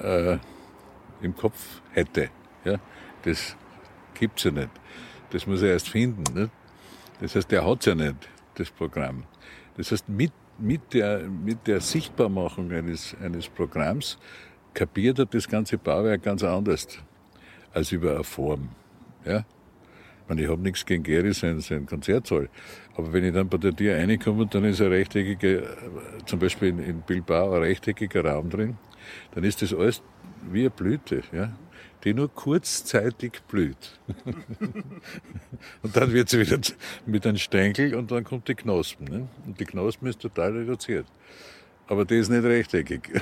[0.02, 0.38] äh,
[1.22, 2.30] im Kopf hätte.
[2.64, 2.80] Ja?
[3.24, 3.56] Das
[4.14, 4.70] gibt es ja nicht.
[5.30, 6.24] Das muss er erst finden.
[6.34, 6.52] Nicht?
[7.20, 9.24] Das heißt, der hat es ja nicht, das Programm.
[9.76, 14.18] Das heißt, mit, mit, der, mit der Sichtbarmachung eines, eines Programms
[14.74, 17.00] kapiert er das ganze Bauwerk ganz anders
[17.74, 18.70] als über eine Form.
[19.26, 19.40] Ja?
[19.40, 22.50] Ich, meine, ich habe nichts gegen Gary, sein, sein Konzertsaal.
[22.96, 25.64] Aber wenn ich dann bei der Tür reinkomme, dann ist ein rechteckiger,
[26.26, 28.78] zum Beispiel in, in Bilbao, ein rechteckiger Raum drin,
[29.32, 30.02] dann ist das alles
[30.52, 31.24] wie eine Blüte.
[31.32, 31.54] Ja?
[32.04, 34.00] die nur kurzzeitig blüht.
[35.82, 36.60] und dann wird sie wieder
[37.06, 39.08] mit einem Stängel und dann kommt die Knospen.
[39.08, 39.28] Ne?
[39.46, 41.06] Und die Knospen ist total reduziert.
[41.88, 43.10] Aber die ist nicht rechteckig.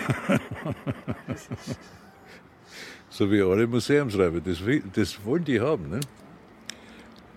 [3.10, 4.42] so wie alle Museumsräume.
[4.42, 4.62] Das,
[4.94, 5.90] das wollen die haben.
[5.90, 6.00] Ne?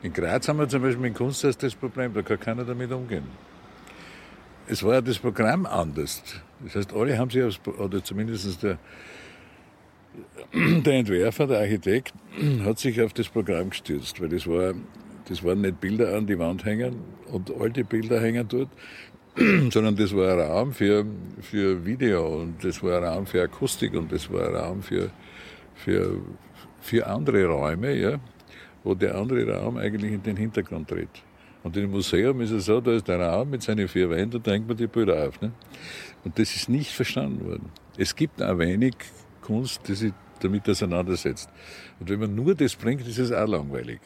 [0.03, 3.25] In Graz haben wir zum Beispiel mit Kunsthaus das Problem, da kann keiner damit umgehen.
[4.71, 6.23] Es war ja das Programm anders.
[6.63, 8.79] Das heißt, alle haben sich aufs, oder zumindest der,
[10.53, 12.13] der Entwerfer, der Architekt,
[12.65, 14.75] hat sich auf das Programm gestürzt, weil das war,
[15.27, 16.97] das waren nicht Bilder an die Wand hängen
[17.33, 18.69] und alte Bilder hängen dort,
[19.73, 21.07] sondern das war ein Raum für,
[21.41, 25.11] für Video und das war ein Raum für Akustik und das war ein Raum für,
[25.77, 26.21] für,
[26.83, 28.21] für andere Räume, ja,
[28.85, 31.23] wo der andere Raum eigentlich in den Hintergrund tritt.
[31.62, 34.53] Und im Museum ist es so, da ist der Raum mit seinen vier Wänden, da
[34.53, 35.40] hängt man die Bilder auf.
[35.40, 35.53] Ne?
[36.25, 37.71] Und das ist nicht verstanden worden.
[37.97, 38.94] Es gibt auch wenig
[39.42, 41.51] Kunst, die sich damit auseinandersetzt.
[41.99, 44.01] Und wenn man nur das bringt, ist es auch langweilig.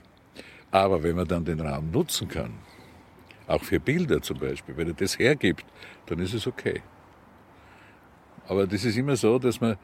[0.71, 2.53] Aber wenn man dann den Raum nutzen kann,
[3.47, 5.67] auch für Bilder zum Beispiel, wenn er das hergibt,
[6.07, 6.81] dann ist es okay.
[8.49, 9.77] Aber das ist immer so, dass man,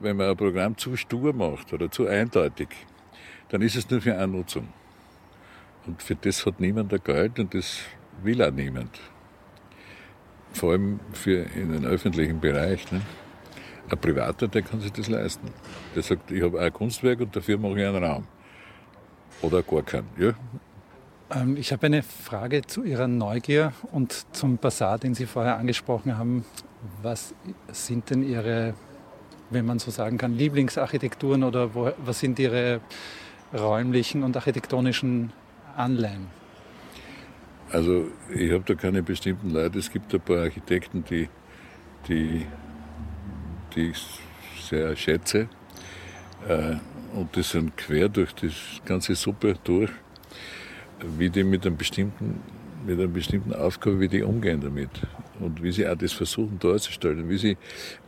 [0.00, 2.68] wenn man ein Programm zu stur macht oder zu eindeutig,
[3.50, 4.68] dann ist es nur für eine Nutzung.
[5.86, 7.78] Und für das hat niemand ein Geld und das
[8.22, 9.00] will auch niemand.
[10.52, 12.90] Vor allem für in den öffentlichen Bereich.
[12.92, 13.00] Ne?
[13.88, 15.48] Ein Privater, der kann sich das leisten.
[15.94, 18.26] Der sagt, ich habe ein Kunstwerk und dafür mache ich einen Raum.
[19.42, 20.08] Oder gar keinen.
[20.18, 20.34] Ja?
[21.32, 26.18] Ähm, ich habe eine Frage zu Ihrer Neugier und zum Basar, den Sie vorher angesprochen
[26.18, 26.44] haben.
[27.02, 27.34] Was
[27.72, 28.74] sind denn Ihre,
[29.50, 32.80] wenn man so sagen kann, Lieblingsarchitekturen oder wo, was sind Ihre
[33.52, 35.32] räumlichen und architektonischen
[35.76, 36.28] Anleihen?
[37.70, 39.78] Also ich habe da keine bestimmten Leute.
[39.78, 41.28] Es gibt ein paar Architekten, die,
[42.08, 42.46] die
[43.74, 44.20] die ich
[44.60, 45.48] sehr schätze.
[46.48, 46.76] Äh,
[47.14, 48.50] und die sind quer durch die
[48.84, 49.90] ganze Suppe durch,
[51.18, 52.40] wie die mit einem bestimmten
[52.86, 54.88] mit einer bestimmten Aufgabe, wie die umgehen damit
[55.38, 57.58] und wie sie auch das versuchen darzustellen, wie sie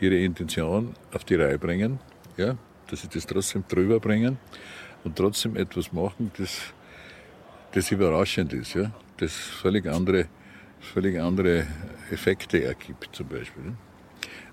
[0.00, 2.00] ihre Intention auf die Reihe bringen,
[2.38, 2.56] ja,
[2.88, 4.38] dass sie das trotzdem drüber bringen
[5.04, 6.72] und trotzdem etwas machen, das,
[7.72, 10.26] das überraschend ist, ja, das völlig andere,
[10.80, 11.66] völlig andere
[12.10, 13.74] Effekte ergibt zum Beispiel.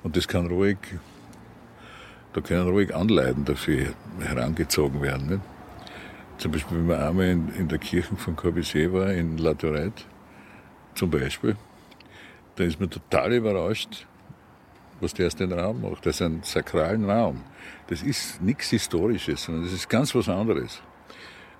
[0.04, 0.78] Und das kann ruhig,
[2.34, 5.28] da können ruhig Anleiten dafür herangezogen werden.
[5.28, 5.42] Nicht?
[6.38, 10.04] Zum Beispiel, wenn man einmal in, in der Kirche von Corbusier war, in La Tourette,
[10.96, 11.58] zum Beispiel,
[12.56, 14.08] da ist man total überrascht,
[15.02, 16.06] was der aus dem Raum macht.
[16.06, 17.42] Das ist ein sakralen Raum.
[17.88, 20.82] Das ist nichts Historisches, sondern das ist ganz was anderes.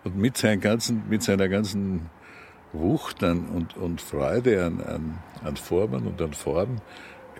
[0.04, 2.10] Und mit, seinen ganzen, mit seiner ganzen
[2.72, 6.82] Wucht an, und, und Freude an, an, an Formen und an Farben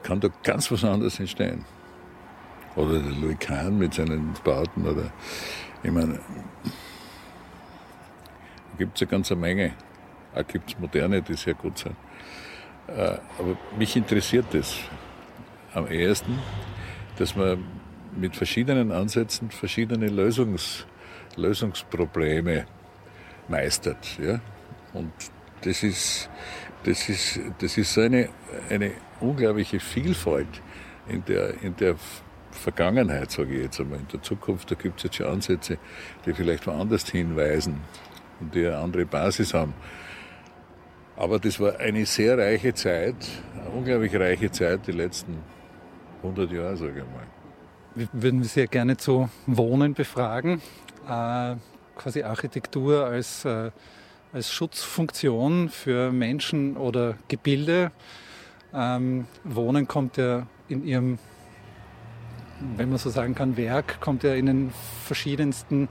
[0.04, 1.66] kann da ganz was anderes entstehen.
[2.76, 5.12] Oder der Louis Kahn mit seinen Bauten oder,
[5.84, 6.20] ich meine,
[8.72, 9.74] da gibt es eine ganze Menge.
[10.34, 11.96] Auch gibt es moderne, die sehr gut sind.
[12.88, 14.76] Äh, aber mich interessiert das
[15.74, 16.40] am ehesten,
[17.18, 17.64] dass man
[18.16, 20.86] mit verschiedenen Ansätzen verschiedene Lösungs,
[21.36, 22.66] Lösungsprobleme
[23.48, 24.18] meistert.
[24.20, 24.40] Ja?
[24.94, 25.12] Und
[25.62, 26.30] das ist,
[26.84, 28.30] das ist, das ist so eine,
[28.70, 30.62] eine unglaubliche Vielfalt
[31.08, 31.96] in der, in der
[32.52, 34.00] Vergangenheit, sage ich jetzt einmal.
[34.00, 35.78] In der Zukunft, da gibt es jetzt schon Ansätze,
[36.26, 37.82] die vielleicht woanders hinweisen
[38.40, 39.74] und die eine andere Basis haben.
[41.16, 43.16] Aber das war eine sehr reiche Zeit,
[43.54, 45.38] eine unglaublich reiche Zeit, die letzten
[46.24, 47.28] 100 Jahre, sage ich mal.
[47.96, 50.62] Wir würden Sie ja gerne zu Wohnen befragen.
[51.10, 51.56] Äh,
[51.96, 53.72] quasi Architektur als, äh,
[54.32, 57.92] als Schutzfunktion für Menschen oder Gebilde.
[58.74, 61.18] Ähm, Wohnen kommt ja in ihrem,
[62.78, 64.72] wenn man so sagen kann, Werk, kommt ja in den
[65.04, 65.90] verschiedensten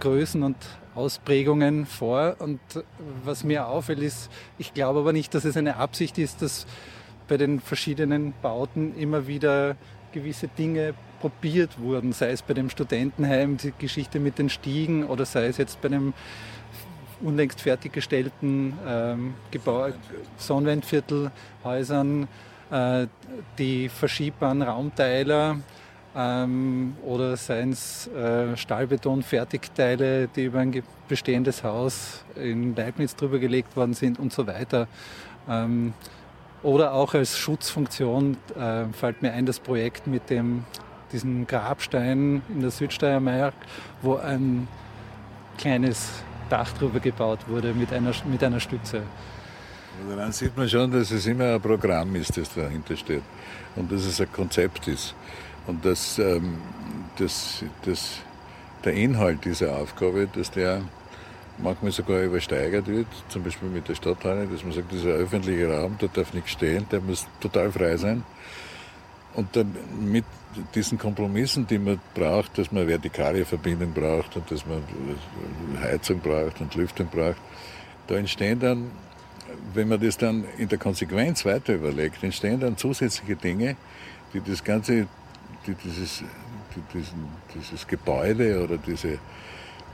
[0.00, 0.56] Größen und
[0.94, 2.36] Ausprägungen vor.
[2.38, 2.60] Und
[3.24, 6.66] was mir auffällt, ist, ich glaube aber nicht, dass es eine Absicht ist, dass
[7.26, 9.76] bei den verschiedenen Bauten immer wieder
[10.12, 15.24] gewisse Dinge probiert wurden, sei es bei dem Studentenheim, die Geschichte mit den Stiegen oder
[15.24, 16.14] sei es jetzt bei dem
[17.20, 19.96] unlängst fertiggestellten ähm, Gebäude,
[20.36, 21.30] Sonnenwendviertel,
[21.64, 22.28] Häusern
[22.70, 23.06] äh,
[23.58, 25.58] die verschiebbaren Raumteiler
[26.16, 33.76] ähm, oder seien es äh, Stahlbeton-Fertigteile, die über ein bestehendes Haus in Leibniz drüber gelegt
[33.76, 34.88] worden sind und so weiter.
[35.48, 35.94] Ähm,
[36.62, 40.64] oder auch als Schutzfunktion äh, fällt mir ein das Projekt mit dem,
[41.12, 43.54] diesem Grabstein in der Südsteiermark,
[44.02, 44.68] wo ein
[45.56, 46.08] kleines
[46.48, 49.02] Dach drüber gebaut wurde mit einer, mit einer Stütze.
[50.02, 53.22] Also dann sieht man schon, dass es immer ein Programm ist, das dahinter steht
[53.76, 55.14] und dass es ein Konzept ist
[55.66, 56.58] und dass, ähm,
[57.18, 58.20] dass, dass
[58.84, 60.82] der Inhalt dieser Aufgabe, dass der
[61.58, 65.96] manchmal sogar übersteigert wird, zum Beispiel mit der Stadthalle, dass man sagt, dieser öffentliche Raum,
[65.98, 68.22] da darf nichts stehen, der muss total frei sein.
[69.38, 70.24] Und dann mit
[70.74, 74.82] diesen Kompromissen, die man braucht, dass man vertikale Verbindung braucht und dass man
[75.80, 77.36] Heizung braucht und Lüftung braucht,
[78.08, 78.90] da entstehen dann,
[79.74, 83.76] wenn man das dann in der Konsequenz weiter überlegt, entstehen dann zusätzliche Dinge,
[84.34, 85.06] die das ganze,
[85.68, 86.24] die dieses,
[86.74, 89.20] die diesen, dieses Gebäude oder diese,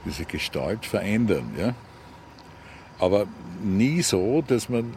[0.06, 1.50] diese Gestalt verändern.
[1.58, 1.74] Ja?
[2.98, 3.26] Aber
[3.62, 4.94] nie so, dass man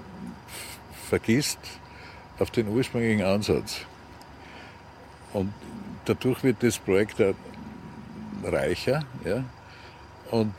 [1.10, 1.60] vergisst
[2.40, 3.86] auf den ursprünglichen Ansatz.
[5.34, 5.54] Und
[6.06, 7.22] dadurch wird das Projekt
[8.44, 9.04] reicher.
[9.26, 9.44] Ja?
[10.32, 10.54] Und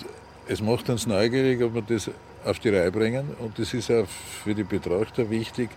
[0.47, 2.11] es macht uns neugierig, ob wir das
[2.45, 3.31] auf die Reihe bringen.
[3.39, 4.07] Und es ist auch
[4.45, 5.71] für die Betrachter wichtig,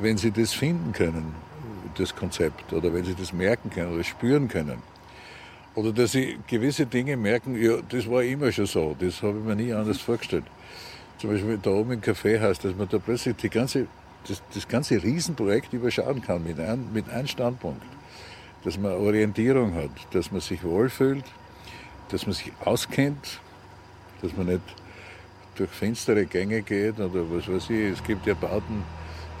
[0.00, 1.34] wenn sie das finden können,
[1.96, 4.78] das Konzept, oder wenn sie das merken können oder spüren können.
[5.74, 9.44] Oder dass sie gewisse Dinge merken, ja, das war immer schon so, das habe ich
[9.44, 10.44] mir nie anders vorgestellt.
[11.18, 13.86] Zum Beispiel da oben im Café heißt, dass man da plötzlich die ganze,
[14.28, 17.82] das, das ganze Riesenprojekt überschauen kann mit, ein, mit einem Standpunkt.
[18.64, 21.24] Dass man Orientierung hat, dass man sich wohlfühlt,
[22.10, 23.40] dass man sich auskennt,
[24.20, 24.62] dass man nicht
[25.56, 27.92] durch finstere Gänge geht oder was weiß ich.
[27.92, 28.84] Es gibt ja Bauten,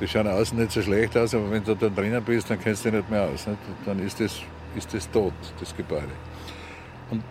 [0.00, 2.84] die schauen außen nicht so schlecht aus, aber wenn du dann drinnen bist, dann kennst
[2.84, 3.46] du dich nicht mehr aus.
[3.46, 3.58] Nicht?
[3.86, 4.42] Dann ist das
[4.74, 6.12] ist das tot, das Gebäude.
[7.10, 7.22] Und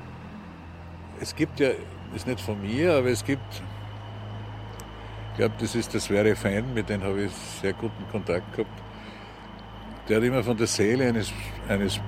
[1.20, 3.62] es gibt ja, das ist nicht von mir, aber es gibt,
[5.32, 8.82] ich glaube, das ist der Sverre Fan, mit dem habe ich sehr guten Kontakt gehabt.
[10.08, 11.32] Der hat immer von der Seele eines,
[11.68, 12.00] eines,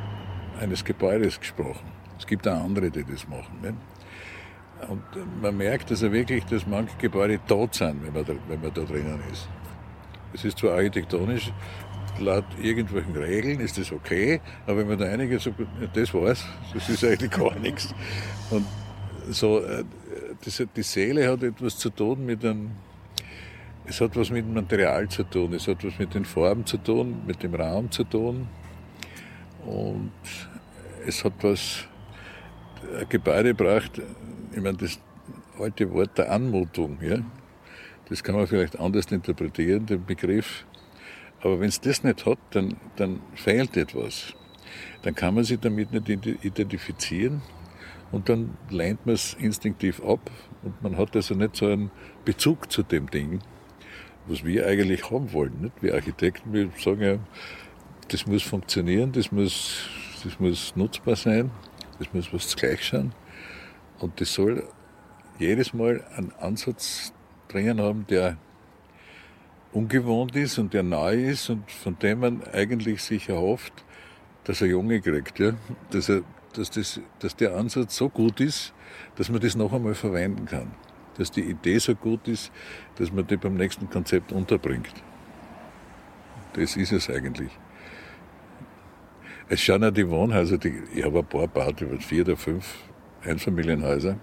[0.59, 1.91] eines Gebäudes gesprochen.
[2.17, 3.59] Es gibt auch andere, die das machen.
[3.61, 3.75] Nicht?
[4.89, 5.01] Und
[5.41, 8.81] man merkt also wirklich, dass manche Gebäude tot sind, wenn man da, wenn man da
[8.81, 9.47] drinnen ist.
[10.33, 11.51] Es ist zwar architektonisch
[12.19, 15.51] laut irgendwelchen Regeln ist das okay, aber wenn man da einige so,
[15.93, 17.93] das war's, das ist eigentlich gar nichts.
[18.51, 18.65] Und
[19.29, 19.83] so, äh,
[20.43, 22.71] das, die Seele hat etwas zu tun mit einem,
[23.85, 26.77] es hat was mit dem Material zu tun, es hat was mit den Farben zu
[26.77, 28.47] tun, mit dem Raum zu tun
[29.65, 30.11] und
[31.05, 31.85] es hat was,
[32.97, 34.01] ein Gebäude braucht,
[34.51, 34.99] ich meine, das
[35.59, 37.19] alte Wort der Anmutung, ja,
[38.09, 40.65] das kann man vielleicht anders interpretieren, den Begriff.
[41.41, 44.33] Aber wenn es das nicht hat, dann, dann fehlt etwas.
[45.01, 47.41] Dann kann man sich damit nicht identifizieren
[48.11, 50.31] und dann lehnt man es instinktiv ab
[50.63, 51.91] und man hat also nicht so einen
[52.23, 53.39] Bezug zu dem Ding,
[54.27, 55.61] was wir eigentlich haben wollen.
[55.61, 55.81] Nicht?
[55.81, 57.17] Wir Architekten, wir sagen ja,
[58.09, 59.87] das muss funktionieren, das muss,
[60.23, 61.51] das muss nutzbar sein,
[61.99, 63.13] das muss was gleich sein
[63.99, 64.67] und das soll
[65.39, 67.13] jedes Mal einen Ansatz
[67.47, 68.37] drinnen haben, der
[69.71, 73.73] ungewohnt ist und der neu ist und von dem man eigentlich sich erhofft,
[74.43, 75.39] dass er Junge kriegt.
[75.39, 75.53] Ja?
[75.89, 76.21] Dass, er,
[76.53, 78.73] dass, das, dass der Ansatz so gut ist,
[79.15, 80.71] dass man das noch einmal verwenden kann.
[81.17, 82.51] Dass die Idee so gut ist,
[82.95, 84.93] dass man die beim nächsten Konzept unterbringt.
[86.53, 87.51] Das ist es eigentlich.
[89.49, 92.77] Es schauen auch die Wohnhäuser, die, ich habe ein paar gebaut, über vier oder fünf
[93.23, 94.17] Einfamilienhäuser,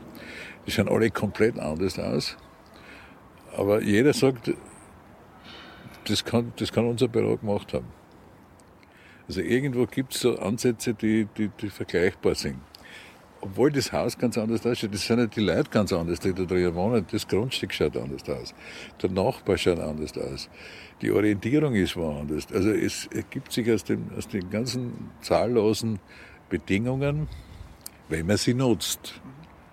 [0.67, 2.37] die schauen alle komplett anders aus.
[3.57, 4.53] Aber jeder sagt,
[6.05, 7.87] das kann, das kann unser Büro gemacht haben.
[9.29, 12.61] Also irgendwo gibt es so Ansätze, die, die, die vergleichbar sind.
[13.43, 16.45] Obwohl das Haus ganz anders ausschaut, das sind ja die Leute ganz anders, die da
[16.45, 17.07] drin wohnen.
[17.11, 18.55] Das Grundstück schaut anders aus.
[19.01, 20.51] Der Nachbar schaut anders aus.
[21.01, 22.49] Die Orientierung ist woanders.
[22.53, 26.01] Also es ergibt sich aus, dem, aus den ganzen zahllosen
[26.51, 27.29] Bedingungen,
[28.11, 29.19] wenn man sie nutzt.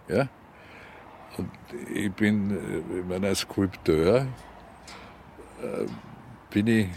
[0.07, 0.29] Ja?
[1.37, 1.49] Und
[1.93, 4.27] ich bin, äh, ich meine, als Skulpteur,
[5.61, 5.85] äh,
[6.49, 6.87] bin ich,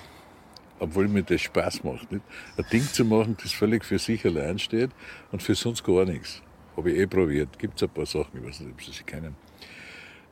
[0.79, 2.25] obwohl mir das Spaß macht, nicht?
[2.57, 4.91] ein Ding zu machen, das völlig für sich allein steht
[5.33, 6.41] und für sonst gar nichts.
[6.81, 7.59] Habe ich eh probiert.
[7.59, 9.37] Gibt es ein paar Sachen, ich weiß nicht, ob Sie sie kennen.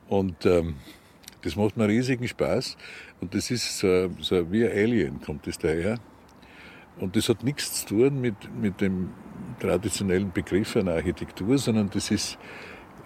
[0.07, 0.77] Und ähm,
[1.43, 2.75] das macht mir riesigen Spaß.
[3.21, 5.99] Und das ist so, so wie ein Alien, kommt das daher.
[6.99, 9.11] Und das hat nichts zu tun mit, mit dem
[9.59, 12.39] traditionellen Begriff einer Architektur, sondern das ist,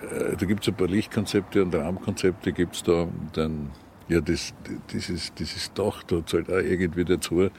[0.02, 3.10] äh, da gibt es ein paar Lichtkonzepte und Raumkonzepte gibt es da.
[3.34, 3.72] Dann
[4.08, 4.54] Ja, das,
[4.94, 7.50] dieses, dieses Dach da zahlt auch irgendwie dazu.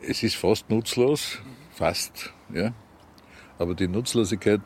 [0.00, 1.38] Es ist fast nutzlos,
[1.70, 2.72] fast, ja.
[3.62, 4.60] Aber die Nutzlosigkeit,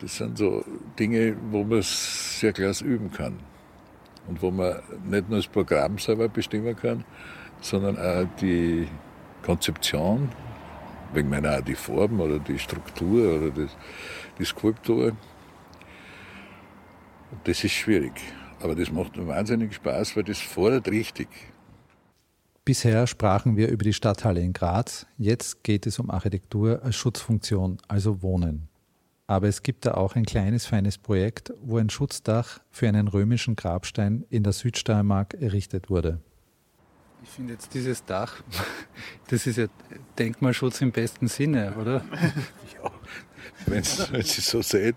[0.00, 0.64] das sind so
[0.98, 3.38] Dinge, wo man sehr klasse üben kann.
[4.28, 7.04] Und wo man nicht nur das Programm selber bestimmen kann,
[7.60, 8.86] sondern auch die
[9.42, 10.28] Konzeption,
[11.12, 13.76] wegen meiner auch die Form oder die Struktur oder das,
[14.38, 15.12] die Skulptur.
[17.44, 18.12] Das ist schwierig.
[18.60, 21.28] Aber das macht wahnsinnig Spaß, weil das fordert richtig.
[22.68, 25.06] Bisher sprachen wir über die Stadthalle in Graz.
[25.16, 28.68] Jetzt geht es um Architektur als Schutzfunktion, also Wohnen.
[29.26, 33.56] Aber es gibt da auch ein kleines, feines Projekt, wo ein Schutzdach für einen römischen
[33.56, 36.20] Grabstein in der Südsteiermark errichtet wurde.
[37.22, 38.42] Ich finde jetzt dieses Dach,
[39.28, 39.68] das ist ja
[40.18, 42.04] Denkmalschutz im besten Sinne, oder?
[42.82, 42.90] ja,
[43.64, 44.94] wenn Sie so sehen.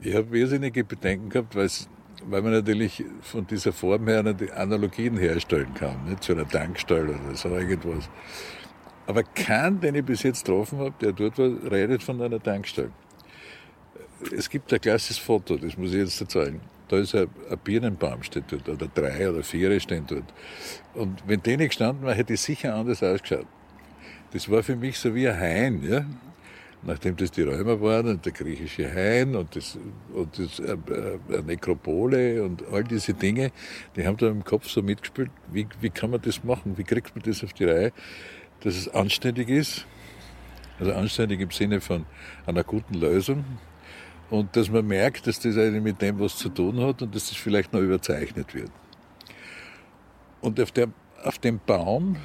[0.00, 1.88] Ich habe wesentliche Bedenken gehabt, weil es
[2.24, 6.22] weil man natürlich von dieser Form her die Analogien herstellen kann, nicht?
[6.22, 8.08] zu einer Tankstelle oder so irgendwas.
[9.06, 12.90] Aber kein, den ich bis jetzt getroffen habe, der dort war, redet von einer Tankstelle.
[14.36, 16.60] Es gibt ein klassisches Foto, das muss ich jetzt zeigen.
[16.88, 20.24] Da ist ein, ein Birnenbaum steht dort, oder drei oder vier stehen dort.
[20.94, 23.46] Und wenn der nicht gestanden wäre, hätte es sicher anders ausgeschaut.
[24.32, 26.04] Das war für mich so wie ein Hain, ja
[26.86, 29.76] nachdem das die Römer waren und der griechische Hain und das,
[30.14, 33.50] und das äh, äh, Nekropole und all diese Dinge,
[33.96, 37.14] die haben da im Kopf so mitgespielt, wie, wie kann man das machen, wie kriegt
[37.14, 37.92] man das auf die Reihe,
[38.60, 39.84] dass es anständig ist,
[40.78, 42.06] also anständig im Sinne von
[42.46, 43.44] einer guten Lösung.
[44.30, 47.28] Und dass man merkt, dass das eigentlich mit dem was zu tun hat und dass
[47.28, 48.70] das vielleicht noch überzeichnet wird.
[50.40, 50.88] Und auf, der,
[51.22, 52.16] auf dem Baum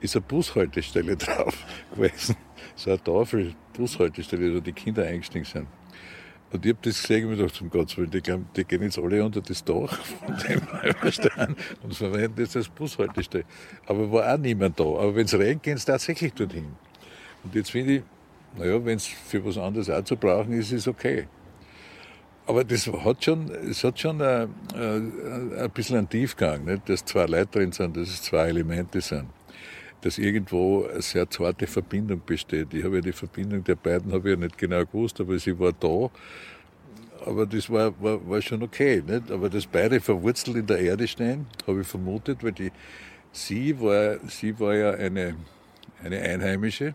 [0.00, 1.56] ist eine Bushaltestelle drauf
[1.94, 2.36] gewesen
[2.80, 5.66] so eine Tafel, Bushaltestelle, wo die Kinder eingestiegen sind.
[6.52, 8.98] Und ich habe das gesehen und mir gedacht, um Gottes Willen, die, die gehen jetzt
[8.98, 13.44] alle unter das Dach von dem Räuberstein und verwenden das als Bushaltestelle.
[13.86, 14.84] Aber war auch niemand da.
[14.84, 16.72] Aber wenn es regnet, gehen sie tatsächlich dorthin.
[17.44, 18.02] Und jetzt finde ich,
[18.56, 21.28] naja, wenn es für was anderes auch zu brauchen ist, ist okay.
[22.46, 26.88] Aber das hat schon, es hat schon ein, ein, ein bisschen einen Tiefgang, nicht?
[26.88, 29.26] dass zwei Leute drin sind, dass es zwei Elemente sind
[30.02, 32.72] dass irgendwo eine sehr zarte Verbindung besteht.
[32.72, 35.58] Ich habe ja die Verbindung der beiden habe ich ja nicht genau gewusst, aber sie
[35.58, 36.10] war da.
[37.26, 39.02] Aber das war, war, war schon okay.
[39.06, 39.30] Nicht?
[39.30, 42.72] Aber dass beide verwurzelt in der Erde stehen, habe ich vermutet, weil die,
[43.30, 45.36] sie, war, sie war ja eine,
[46.02, 46.94] eine Einheimische.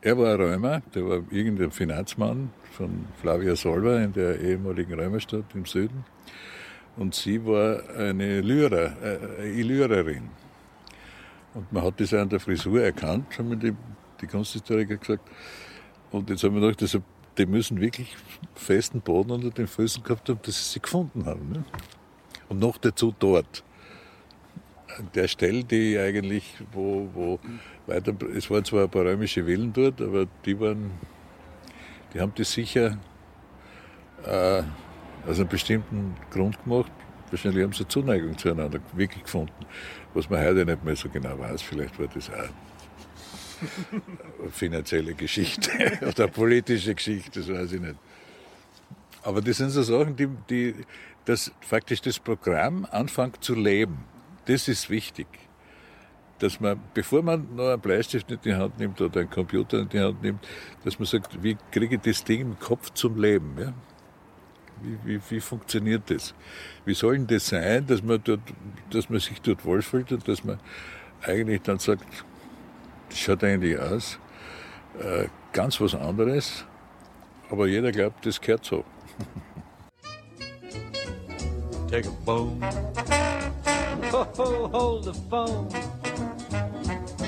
[0.00, 5.44] Er war ein Römer, der war irgendein Finanzmann von Flavia Solva in der ehemaligen Römerstadt
[5.54, 6.04] im Süden.
[6.96, 8.92] Und sie war eine Lyrer,
[9.40, 10.28] äh, Illyrerin.
[11.54, 13.74] Und man hat das auch an der Frisur erkannt, haben mir die,
[14.20, 15.28] die Kunsthistoriker gesagt.
[16.10, 17.00] Und jetzt haben wir gedacht, also,
[17.38, 18.14] die müssen wirklich
[18.54, 21.50] festen Boden unter den Füßen gehabt haben, dass sie sie gefunden haben.
[21.50, 21.64] Ne?
[22.48, 23.64] Und noch dazu dort.
[24.96, 27.40] An der Stelle, die eigentlich, wo, wo
[27.86, 30.92] weiter, es waren zwar ein paar römische Villen dort, aber die waren,
[32.12, 32.98] die haben das sicher
[34.24, 34.62] äh,
[35.28, 36.92] aus einem bestimmten Grund gemacht.
[37.30, 39.52] Wahrscheinlich haben sie Zuneigung zueinander wirklich gefunden
[40.14, 41.62] was man heute nicht mehr so genau weiß.
[41.62, 42.48] Vielleicht war das auch
[44.40, 45.70] eine finanzielle Geschichte
[46.06, 47.96] oder politische Geschichte, das weiß ich nicht.
[49.22, 50.74] Aber das sind so Sachen, die, die
[51.24, 54.04] dass faktisch das Programm anfängt zu leben.
[54.46, 55.26] Das ist wichtig.
[56.38, 59.88] Dass man, bevor man noch einen Bleistift in die Hand nimmt oder einen Computer in
[59.88, 60.46] die Hand nimmt,
[60.84, 63.54] dass man sagt, wie kriege ich das Ding im Kopf zum Leben?
[63.58, 63.72] Ja?
[64.84, 66.34] Wie, wie, wie funktioniert das?
[66.84, 68.40] Wie soll denn das sein, dass man, dort,
[68.90, 70.60] dass man sich dort wohlfühlt und dass man
[71.22, 72.04] eigentlich dann sagt,
[73.08, 74.18] das schaut eigentlich aus,
[75.00, 76.66] äh, ganz was anderes,
[77.50, 78.84] aber jeder glaubt, das gehört so.
[81.90, 82.60] Take a bone.
[84.12, 85.68] Oh, hold the phone.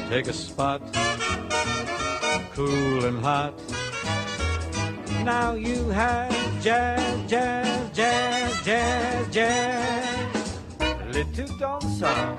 [0.09, 0.83] Take a spot.
[2.55, 3.55] Cool and hot.
[5.27, 6.31] Now you have
[6.63, 10.61] jazz, jazz, jazz, jazz, jazz.
[11.13, 12.37] Little dancehall.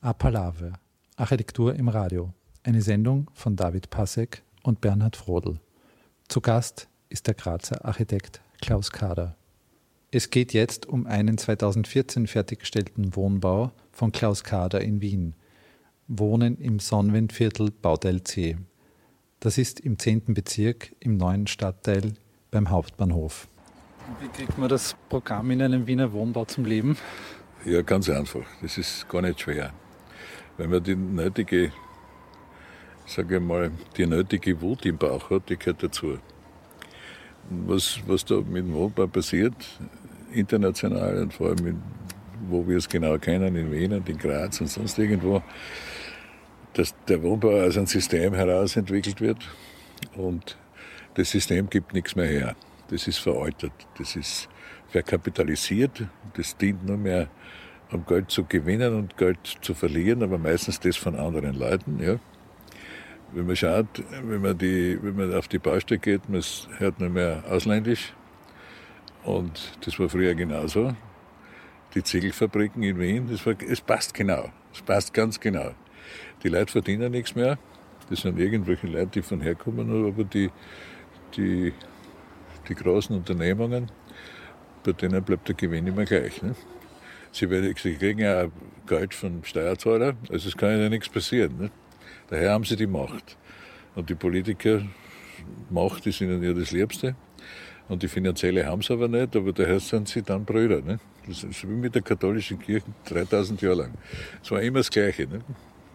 [0.00, 0.72] Apalave,
[1.16, 2.32] Architektur im Radio.
[2.64, 5.60] Eine Sendung von David Passek und Bernhard Frodel.
[6.28, 9.36] Zu Gast ist der Grazer Architekt Klaus Kader.
[10.10, 15.34] Es geht jetzt um einen 2014 fertiggestellten Wohnbau von Klaus Kader in Wien.
[16.08, 18.58] Wohnen im Sonnenwindviertel Baudel C.
[19.38, 20.34] Das ist im 10.
[20.34, 22.14] Bezirk im neuen Stadtteil
[22.50, 23.46] beim Hauptbahnhof.
[24.20, 26.96] Wie kriegt man das Programm in einem Wiener Wohnbau zum Leben?
[27.64, 28.44] Ja, ganz einfach.
[28.62, 29.72] Das ist gar nicht schwer.
[30.56, 31.72] Wenn man die nötige,
[33.06, 36.18] sage ich mal, die nötige Wut im Bauch hat, die gehört dazu.
[37.48, 39.54] Was, was da mit dem Wohnbau passiert,
[40.32, 41.82] international und vor allem, in,
[42.48, 45.42] wo wir es genau kennen, in Wien und in Graz und sonst irgendwo,
[46.74, 49.38] dass der Wohnbau aus einem System heraus entwickelt wird
[50.16, 50.58] und
[51.14, 52.56] das System gibt nichts mehr her.
[52.90, 54.48] Das ist veraltet, das ist
[54.88, 56.04] verkapitalisiert,
[56.36, 57.28] das dient nur mehr,
[57.92, 62.00] um Geld zu gewinnen und Geld zu verlieren, aber meistens das von anderen Leuten.
[62.02, 62.18] Ja.
[63.36, 66.42] Wenn man schaut, wenn man, die, wenn man auf die Baustelle geht, man
[66.78, 68.14] hört nur mehr ausländisch.
[69.24, 70.96] Und das war früher genauso.
[71.94, 74.48] Die Ziegelfabriken in Wien, das war, es passt genau.
[74.72, 75.72] Es passt ganz genau.
[76.42, 77.58] Die Leute verdienen nichts mehr.
[78.08, 80.50] Das sind irgendwelche Leute, die von herkommen, aber die,
[81.36, 81.74] die,
[82.66, 83.90] die großen Unternehmungen,
[84.82, 86.40] bei denen bleibt der Gewinn immer gleich.
[86.40, 86.54] Ne?
[87.32, 88.46] Sie, werden, sie kriegen ja
[88.86, 91.58] Geld vom Steuerzahler, also es kann ja nichts passieren.
[91.58, 91.70] Ne?
[92.28, 93.36] Daher haben sie die Macht.
[93.94, 94.82] Und die Politiker,
[95.70, 97.14] Macht ist ihnen ja das Liebste.
[97.88, 100.80] Und die finanzielle haben sie aber nicht, aber daher sind sie dann Brüder.
[100.82, 100.98] Ne?
[101.26, 103.94] Das ist wie mit der katholischen Kirche 3000 Jahre lang.
[104.42, 105.26] Es war immer das Gleiche.
[105.26, 105.40] Ne?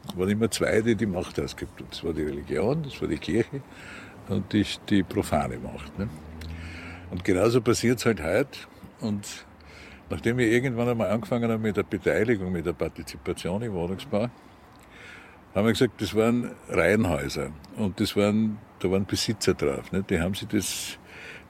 [0.07, 1.83] Es waren immer zwei, die die Macht ausgibt.
[1.89, 3.61] Das war die Religion, das war die Kirche
[4.29, 5.97] und die, die profane Macht.
[5.99, 6.09] Ne?
[7.11, 8.57] Und genauso passiert es halt heute.
[9.01, 9.27] Und
[10.09, 14.29] nachdem wir irgendwann einmal angefangen haben mit der Beteiligung, mit der Partizipation im Wohnungsbau,
[15.53, 17.51] haben wir gesagt, das waren Reihenhäuser.
[17.77, 19.91] Und das waren, da waren Besitzer drauf.
[19.91, 20.03] Ne?
[20.09, 20.97] Die haben sich das,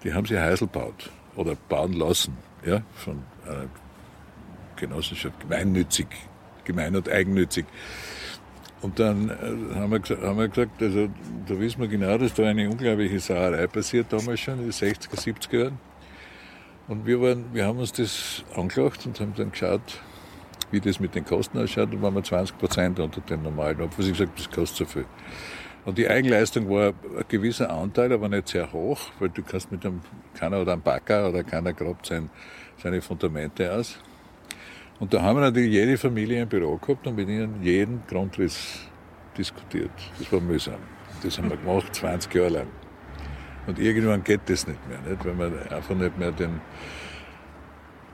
[0.03, 3.67] die haben sich Häusl gebaut oder bauen lassen, ja, von einer
[4.75, 6.07] Genossenschaft, gemeinnützig,
[6.63, 7.65] gemein und eigennützig.
[8.81, 11.07] Und dann äh, haben wir, gesagt, haben wir gesagt, also
[11.47, 15.15] da wissen wir genau, dass da eine unglaubliche Sauerei passiert, damals schon in den 60er,
[15.15, 15.79] 70er Jahren.
[16.87, 20.01] Und wir, waren, wir haben uns das angeschaut und haben dann geschaut,
[20.71, 21.91] wie das mit den Kosten ausschaut.
[21.91, 23.77] Und waren wir 20 Prozent unter den normalen.
[23.77, 25.05] Habe ich gesagt, das kostet so viel.
[25.83, 29.85] Und die Eigenleistung war ein gewisser Anteil, aber nicht sehr hoch, weil du kannst mit
[29.85, 30.01] einem,
[30.35, 32.29] keiner oder einem Backer oder keiner grabt sein,
[32.77, 33.99] seine Fundamente aus.
[34.99, 38.81] Und da haben wir natürlich jede Familie ein Büro gehabt und mit ihnen jeden Grundriss
[39.35, 39.89] diskutiert.
[40.19, 40.75] Das war mühsam.
[41.23, 42.67] Das haben wir gemacht, 20 Jahre lang.
[43.65, 45.25] Und irgendwann geht das nicht mehr, nicht?
[45.25, 46.61] wenn man einfach nicht mehr den.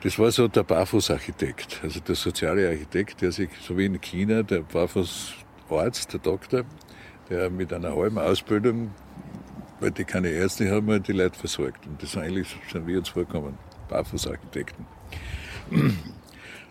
[0.04, 4.44] Das war so der Barfuß-Architekt, also der soziale Architekt, der sich, so wie in China,
[4.44, 6.66] der Barfuß-Arzt, der Doktor,
[7.30, 8.92] der mit einer halben Ausbildung,
[9.80, 11.88] weil die keine Ärzte haben, halt die Leute versorgt.
[11.88, 13.58] Und das sind eigentlich schon wir uns vorkommen,
[13.90, 14.86] Barfuß-Architekten.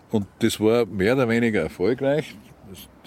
[0.09, 2.33] Und das war mehr oder weniger erfolgreich.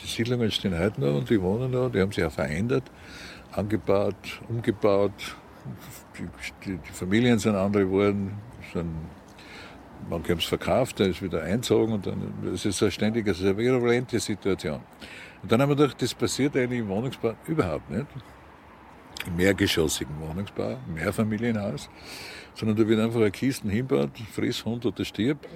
[0.03, 2.85] Die Siedlungen stehen heute noch und die wohnen noch, die haben sich auch verändert,
[3.53, 5.13] angebaut, umgebaut.
[6.19, 6.29] Die,
[6.65, 8.39] die, die Familien sind andere geworden,
[8.73, 8.95] sind,
[10.09, 13.39] manche haben es verkauft, dann ist wieder einzogen und dann, es ist eine ständige, es
[13.39, 14.81] ist eine virulente Situation.
[15.43, 18.07] Und dann haben wir gedacht, das passiert eigentlich im Wohnungsbau überhaupt nicht.
[19.27, 21.91] Im mehrgeschossigen Wohnungsbau, Mehrfamilienhaus,
[22.55, 25.47] sondern da wird einfach ein Kisten hinbaut, friss Hund oder stirb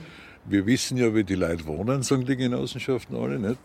[0.47, 3.59] wir wissen ja, wie die Leute wohnen, sagen die Genossenschaften alle, nicht?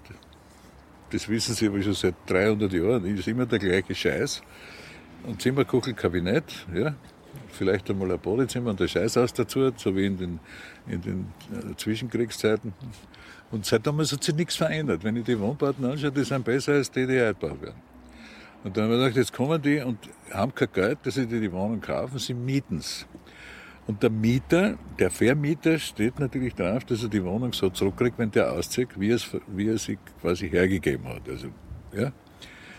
[1.12, 3.04] Das wissen sie aber schon seit 300 Jahren.
[3.04, 4.42] Das ist immer der gleiche Scheiß.
[5.28, 6.96] Ein Zimmerkuchelkabinett, ja.
[7.50, 10.40] Vielleicht einmal ein Badezimmer und der Scheißhaus dazu, so wie in den,
[10.88, 12.74] in den äh, Zwischenkriegszeiten.
[13.52, 15.04] Und seit damals hat sich nichts verändert.
[15.04, 17.82] Wenn ich die Wohnbauten anschaue, die sind besser als die, die heute gebaut werden.
[18.64, 19.98] Und dann haben wir gedacht, jetzt kommen die und
[20.32, 23.06] haben kein Geld, dass sie die Wohnung kaufen, sie mieten es.
[23.88, 28.30] Und der Mieter, der Vermieter steht natürlich darauf, dass er die Wohnung so zurückkriegt, wenn
[28.30, 31.28] der auszieht, wie, es, wie er sie quasi hergegeben hat.
[31.28, 31.48] Also,
[31.94, 32.12] ja.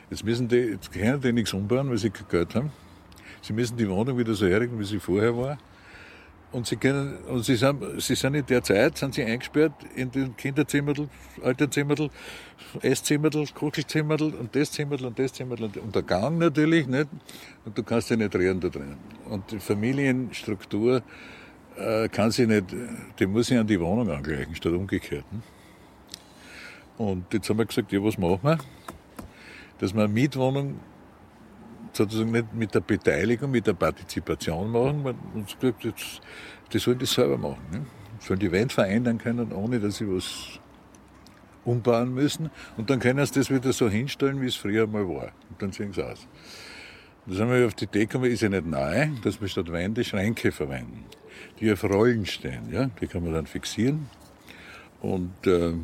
[0.09, 2.71] Jetzt müssen die, jetzt können die nichts umbauen, weil sie kein Geld haben.
[3.43, 5.59] Sie müssen die Wohnung wieder so herrichten, wie sie vorher war.
[6.53, 10.11] Und sie können, und sie sind, sie sind in der Zeit, sind sie eingesperrt in
[10.11, 11.09] den Kinderzimmerl,
[11.45, 12.11] Alterzimmerl,
[12.83, 17.07] Esszimmerl, Kuchelzimmerl und das Zimmerl und das Zimmerl und der Gang natürlich, nicht?
[17.65, 18.97] Und du kannst dich nicht rühren da drin.
[19.29, 21.03] Und die Familienstruktur
[21.77, 22.67] äh, kann sie nicht,
[23.21, 25.25] die muss sich an die Wohnung angleichen, statt umgekehrt.
[25.33, 25.41] Ne?
[26.99, 28.59] Und jetzt haben wir gesagt, ja, was machen wir?
[29.79, 30.81] Dass wir eine Mietwohnung
[31.97, 35.03] sozusagen nicht mit der Beteiligung, mit der Partizipation machen.
[35.03, 36.21] Man uns gesagt, jetzt,
[36.73, 37.63] die sollen das selber machen.
[37.73, 37.87] Ne?
[38.21, 40.61] Sollen die Welt verändern können, ohne dass sie was
[41.65, 42.51] umbauen müssen.
[42.77, 45.33] Und dann können sie das wieder so hinstellen, wie es früher mal war.
[45.49, 46.27] Und dann sehen sie aus.
[47.27, 50.03] Da sind wir auf die Idee gekommen, ist ja nicht neu, dass wir statt Wände
[50.05, 51.05] Schränke verwenden,
[51.61, 52.71] die auf Rollen stehen.
[52.73, 52.91] Ja?
[53.01, 54.09] Die kann man dann fixieren.
[55.01, 55.75] Und äh,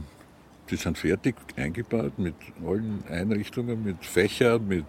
[0.70, 2.34] die sind fertig eingebaut mit
[2.66, 4.84] allen Einrichtungen, mit Fächern, mit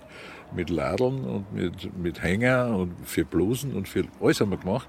[0.53, 4.87] mit Ladeln und mit, mit Hänger und für Blusen und für alles haben wir gemacht.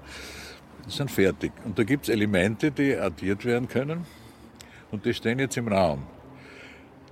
[0.85, 1.51] Die sind fertig.
[1.65, 4.05] Und da gibt es Elemente, die addiert werden können.
[4.91, 6.03] Und die stehen jetzt im Raum.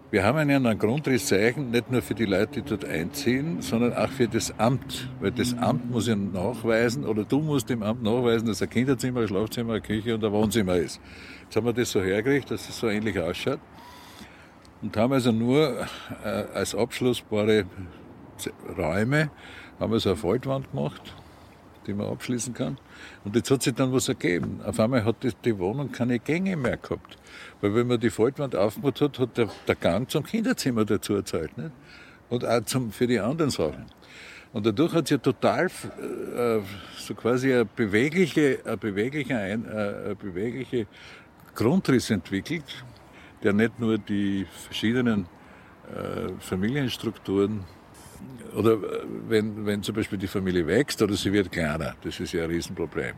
[0.09, 4.09] Wir haben einen, einen Grundrisszeichen, nicht nur für die Leute, die dort einziehen, sondern auch
[4.09, 5.09] für das Amt.
[5.19, 9.21] Weil das Amt muss ja nachweisen, oder du musst dem Amt nachweisen, dass ein Kinderzimmer,
[9.21, 11.01] ein Schlafzimmer, eine Küche und ein Wohnzimmer ist.
[11.43, 13.59] Jetzt haben wir das so hergerichtet, dass es so ähnlich ausschaut.
[14.81, 15.85] Und haben also nur
[16.23, 17.65] äh, als abschlussbare
[18.77, 19.29] Räume,
[19.79, 21.01] haben wir so eine Faltwand gemacht,
[21.85, 22.77] die man abschließen kann.
[23.23, 24.59] Und jetzt hat sich dann was ergeben.
[24.65, 25.15] Auf einmal hat
[25.45, 27.17] die, Wohnung keine Gänge mehr gehabt.
[27.61, 31.57] Weil wenn man die Faltwand aufgemacht hat, hat der, der Gang zum Kinderzimmer dazu erzählt.
[31.57, 31.71] Nicht?
[32.29, 33.85] Und auch zum, für die anderen Sachen.
[34.53, 36.59] Und dadurch hat sich total äh,
[36.97, 40.87] so quasi eine bewegliche, eine bewegliche, ein, äh, eine bewegliche
[41.53, 42.85] Grundriss entwickelt,
[43.43, 45.27] der nicht nur die verschiedenen
[45.93, 47.65] äh, Familienstrukturen
[48.55, 52.33] oder äh, wenn, wenn zum Beispiel die Familie wächst oder sie wird kleiner, das ist
[52.33, 53.13] ja ein Riesenproblem.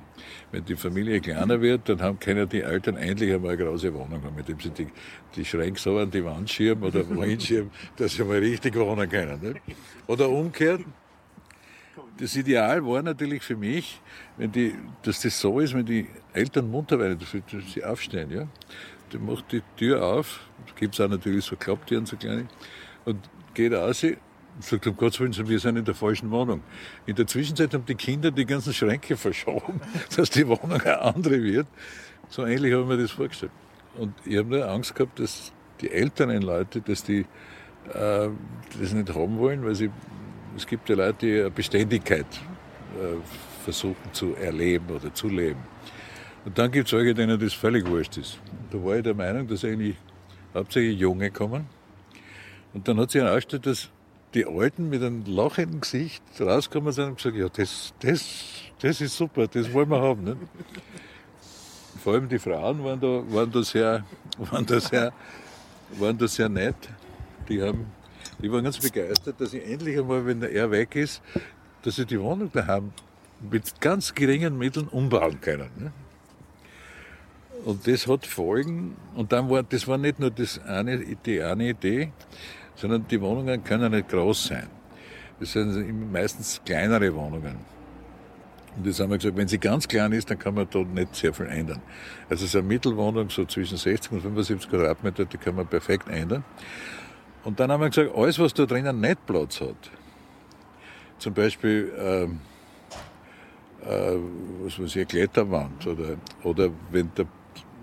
[0.52, 4.22] Wenn die Familie kleiner wird, dann haben, können die Eltern endlich einmal eine große Wohnung
[4.24, 4.88] haben, mit dem sie die,
[5.36, 9.10] die Schränke so an die Wand schirmen oder wohin schirmen, dass sie mal richtig wohnen
[9.10, 9.40] können.
[9.42, 9.62] Nicht?
[10.08, 10.82] Oder umgekehrt,
[12.18, 14.02] das Ideal war natürlich für mich,
[14.36, 18.30] wenn die, dass das so ist, wenn die Eltern munter werden, dass sie aufstehen.
[18.30, 18.48] Ja?
[19.14, 20.42] Der macht die Tür auf,
[20.76, 22.48] gibt es auch natürlich so Klapptüren, so kleine,
[23.06, 24.06] und geht raus
[24.60, 26.62] und sagt, um Gottes Willen, wir sind in der falschen Wohnung.
[27.06, 29.80] In der Zwischenzeit haben die Kinder die ganzen Schränke verschoben,
[30.14, 31.66] dass die Wohnung eine andere wird.
[32.28, 33.54] So ähnlich habe ich mir das vorgestellt.
[33.98, 37.20] Und ich habe nur Angst gehabt, dass die älteren Leute, dass die
[37.94, 38.30] äh,
[38.82, 39.90] das nicht haben wollen, weil sie,
[40.58, 42.26] es gibt ja Leute, die eine Beständigkeit
[42.98, 43.16] äh,
[43.64, 45.62] versuchen zu erleben oder zu leben.
[46.44, 48.40] Und dann gibt es solche, denen das völlig wurscht ist.
[48.72, 49.96] Da war ich der Meinung, dass eigentlich
[50.54, 51.66] hauptsächlich Junge kommen.
[52.74, 53.90] Und dann hat sich herausgestellt, dass
[54.34, 58.26] die Alten mit einem lachenden Gesicht rausgekommen sind und gesagt, ja, das, das,
[58.80, 60.24] das ist super, das wollen wir haben.
[60.24, 60.38] Nicht?
[62.04, 64.06] Vor allem die Frauen waren da, waren da, sehr,
[64.38, 65.12] waren da, sehr,
[65.98, 66.76] waren da sehr nett.
[67.48, 67.88] Die, haben,
[68.42, 71.22] die waren ganz begeistert, dass ich endlich einmal, wenn er weg ist,
[71.82, 72.92] dass sie die Wohnung daheim
[73.52, 75.70] mit ganz geringen Mitteln umbauen können.
[75.78, 75.92] Ne?
[77.66, 78.96] Und das hat Folgen.
[79.16, 82.12] Und dann war, das war nicht nur das eine, die eine Idee,
[82.80, 84.68] sondern die Wohnungen können nicht groß sein.
[85.40, 87.58] Das sind meistens kleinere Wohnungen.
[88.76, 91.14] Und das haben wir gesagt, wenn sie ganz klein ist, dann kann man dort nicht
[91.16, 91.82] sehr viel ändern.
[92.30, 96.44] Also so eine Mittelwohnung, so zwischen 60 und 75 Quadratmeter, die kann man perfekt ändern.
[97.44, 99.92] Und dann haben wir gesagt, alles, was da drinnen nicht Platz hat,
[101.18, 102.40] zum Beispiel, ähm,
[103.84, 104.16] äh,
[104.64, 107.26] was weiß ich, eine Kletterwand oder, oder wenn der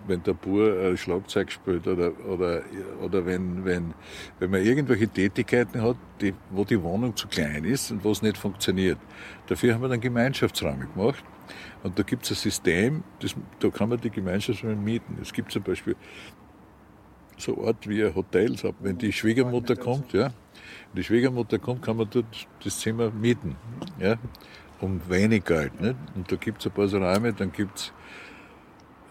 [0.09, 2.63] wenn der Bur Schlagzeug spielt oder, oder,
[3.03, 3.95] oder wenn, wenn,
[4.39, 8.23] wenn man irgendwelche Tätigkeiten hat, die, wo die Wohnung zu klein ist und wo es
[8.23, 8.99] nicht funktioniert.
[9.47, 11.25] Dafür haben wir dann Gemeinschaftsräume gemacht.
[11.83, 15.19] Und da gibt es ein System, das, da kann man die Gemeinschaftsräume mieten.
[15.23, 15.95] Es gibt zum Beispiel
[17.39, 20.33] so Ort wie Hotels, wenn die Schwiegermutter kommt, ja,
[20.95, 23.57] die Schwiegermutter kommt, kann man dort das Zimmer mieten,
[23.99, 24.17] ja,
[24.81, 25.81] um wenig Geld.
[25.81, 25.97] Nicht?
[26.15, 27.93] Und da gibt es ein paar so Räume, dann gibt es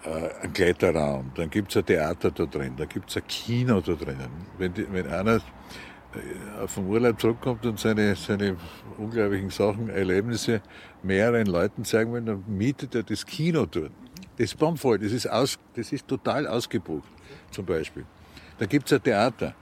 [0.05, 3.93] ein Kletterraum, dann gibt es ein Theater da drin, da gibt es ein Kino da
[3.93, 4.29] drinnen.
[4.57, 8.55] Wenn, die, wenn einer äh, vom Urlaub zurückkommt und seine, seine
[8.97, 10.61] unglaublichen Sachen, Erlebnisse
[11.03, 13.91] mehreren Leuten zeigen will, dann mietet er das Kino dort.
[14.37, 17.09] Das ist bombvoll, das ist, aus, das ist total ausgebucht,
[17.51, 18.05] zum Beispiel.
[18.57, 19.55] Da gibt es ein Theater,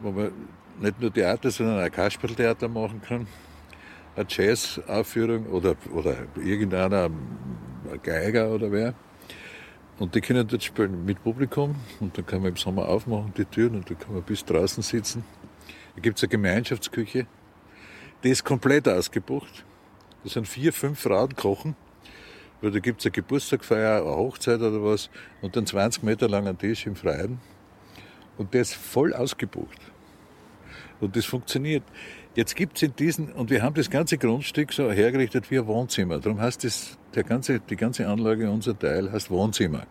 [0.00, 0.32] wo man
[0.80, 3.26] nicht nur Theater, sondern ein Kasperltheater machen kann.
[4.14, 8.94] Eine Jazz-Aufführung oder, oder irgendeiner, ein Geiger oder wer.
[9.98, 13.44] Und die können dort spielen mit Publikum und dann kann man im Sommer aufmachen die
[13.44, 15.24] Türen und dann kann man bis draußen sitzen.
[15.96, 17.26] Da gibt es eine Gemeinschaftsküche,
[18.22, 19.64] die ist komplett ausgebucht.
[20.22, 21.76] Da sind vier, fünf Frauen kochen.
[22.60, 25.10] Weil da gibt es eine Geburtstagfeier, eine Hochzeit oder was
[25.42, 27.40] und dann 20 Meter lang ein Tisch im Freien.
[28.36, 29.78] Und der ist voll ausgebucht.
[31.00, 31.84] Und das funktioniert.
[32.38, 35.66] Jetzt gibt es in diesen, und wir haben das ganze Grundstück so hergerichtet wie ein
[35.66, 36.20] Wohnzimmer.
[36.20, 39.88] Darum heißt das, der ganze, die ganze Anlage, unser Teil, heißt Wohnzimmer.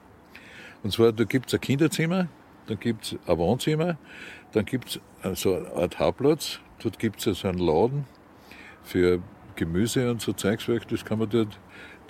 [0.82, 2.30] Und zwar, da gibt es ein Kinderzimmer,
[2.68, 3.98] dann gibt es ein Wohnzimmer,
[4.54, 8.06] dann gibt es so eine Art Hauptplatz, dort gibt es so einen Laden
[8.82, 9.22] für
[9.58, 11.60] Gemüse und so Zeugswerk, das kann man dort,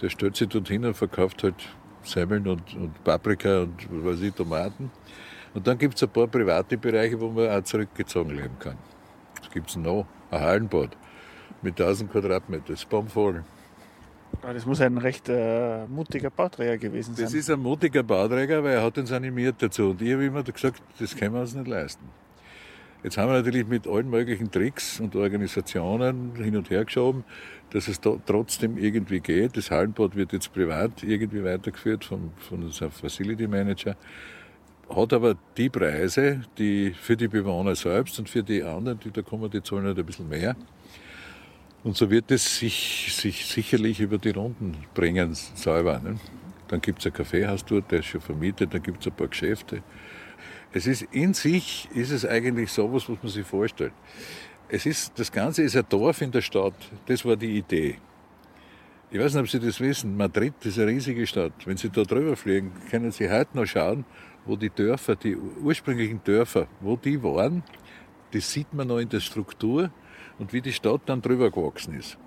[0.03, 1.55] der stellt sich dort hin und verkauft halt
[2.03, 4.91] Semmeln und, und Paprika und was weiß ich, Tomaten.
[5.55, 8.77] Und dann gibt es ein paar private Bereiche, wo man auch zurückgezogen leben kann.
[9.41, 10.05] Was gibt es noch?
[10.32, 10.97] Ein Hallenbad
[11.61, 13.43] mit 1000 Quadratmeter, das ist bombvoll.
[14.41, 17.25] Das muss ein recht äh, mutiger Bauträger gewesen sein.
[17.25, 19.91] Das ist ein mutiger Bauträger, weil er hat uns animiert dazu.
[19.91, 22.05] Und ich habe immer gesagt, das können wir uns nicht leisten.
[23.03, 27.23] Jetzt haben wir natürlich mit allen möglichen Tricks und Organisationen hin und her geschoben,
[27.69, 29.55] dass es trotzdem irgendwie geht.
[29.55, 33.95] Das Hallenbad wird jetzt privat irgendwie weitergeführt von, von unserem Facility Manager,
[34.89, 39.21] hat aber die Preise, die für die Bewohner selbst und für die anderen, die da
[39.21, 40.55] kommen, die zahlen halt ein bisschen mehr.
[41.83, 45.99] Und so wird es sich, sich sicherlich über die Runden bringen, selber.
[45.99, 46.17] Ne?
[46.67, 49.27] Dann gibt es ein Kaffeehaus dort, der ist schon vermietet, dann gibt es ein paar
[49.27, 49.83] Geschäfte.
[50.73, 53.93] Es ist in sich, ist es eigentlich sowas, was man sich vorstellt.
[54.69, 56.75] Es ist, das Ganze ist ein Dorf in der Stadt.
[57.05, 57.99] Das war die Idee.
[59.09, 60.17] Ich weiß nicht, ob Sie das wissen.
[60.17, 61.53] Madrid ist eine riesige Stadt.
[61.65, 64.03] Wenn Sie da drüber fliegen, können Sie heute noch schauen,
[64.47, 67.63] wo die Dörfer, die ursprünglichen Dörfer, wo die waren.
[68.31, 69.91] Das sieht man noch in der Struktur
[70.39, 72.17] und wie die Stadt dann drüber gewachsen ist.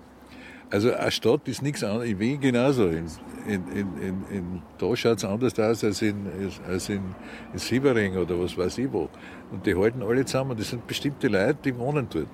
[0.69, 2.87] Also eine Stadt ist nichts anderes, in Wien genauso.
[2.87, 3.07] In,
[3.45, 6.27] in, in, in da schaut es anders aus als in,
[6.65, 7.13] als in,
[7.51, 9.09] in Siebering oder was weiß ich wo.
[9.51, 10.57] Und die halten alle zusammen.
[10.57, 12.27] Das sind bestimmte Leute, die wohnen dort.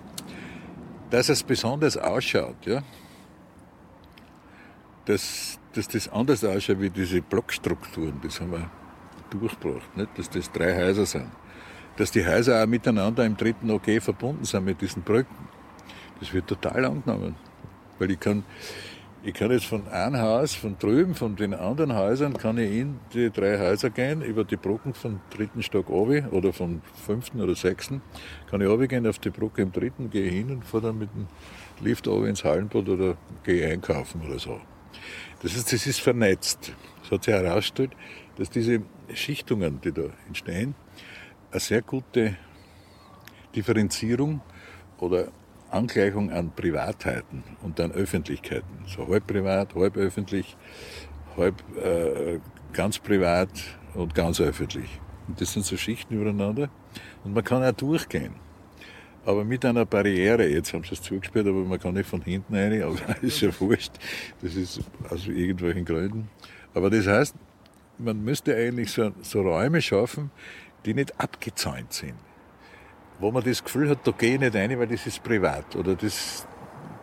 [1.10, 2.84] Dass es besonders ausschaut, ja,
[5.06, 8.70] dass, dass das anders ausschaut wie diese Blockstrukturen, das haben wir
[9.30, 10.10] durchgebracht, nicht?
[10.18, 11.28] dass das drei Häuser sind.
[11.98, 15.48] Dass die Häuser auch miteinander im dritten OG verbunden sind mit diesen Brücken.
[16.20, 17.36] Das wird total angenommen.
[18.00, 18.44] Weil ich kann,
[19.24, 23.00] ich kann jetzt von einem Haus, von drüben, von den anderen Häusern, kann ich in
[23.14, 27.56] die drei Häuser gehen, über die Brücken vom dritten Stock oben oder vom fünften oder
[27.56, 28.02] sechsten,
[28.50, 31.28] kann ich gehen auf die Brücke im dritten, gehe hin und fahre dann mit dem
[31.82, 34.60] Lift oben ins Hallenbad oder gehe einkaufen oder so.
[35.42, 36.72] Das ist, das ist vernetzt.
[37.04, 37.92] Es hat sich herausgestellt,
[38.38, 38.82] dass diese
[39.14, 40.76] Schichtungen, die da entstehen,
[41.52, 42.36] eine sehr gute
[43.56, 44.42] Differenzierung
[45.00, 45.30] oder
[45.70, 48.86] Angleichung an Privatheiten und an Öffentlichkeiten.
[48.88, 50.56] So halb privat, halb öffentlich,
[51.36, 52.40] halb äh,
[52.74, 53.50] ganz privat
[53.94, 55.00] und ganz öffentlich.
[55.28, 56.70] Und das sind so Schichten übereinander.
[57.24, 58.36] Und man kann auch durchgehen.
[59.26, 62.56] Aber mit einer Barriere, jetzt haben sie es zugesperrt, aber man kann nicht von hinten
[62.56, 63.92] rein, aber ist ja wurscht.
[64.42, 64.80] Das ist
[65.10, 66.30] aus irgendwelchen Gründen.
[66.74, 67.36] Aber das heißt,
[68.00, 70.32] man müsste eigentlich so, so Räume schaffen,
[70.86, 72.16] die nicht abgezäunt sind
[73.20, 75.76] wo man das Gefühl hat, da gehe ich nicht rein, weil das ist privat.
[75.76, 76.46] Oder das,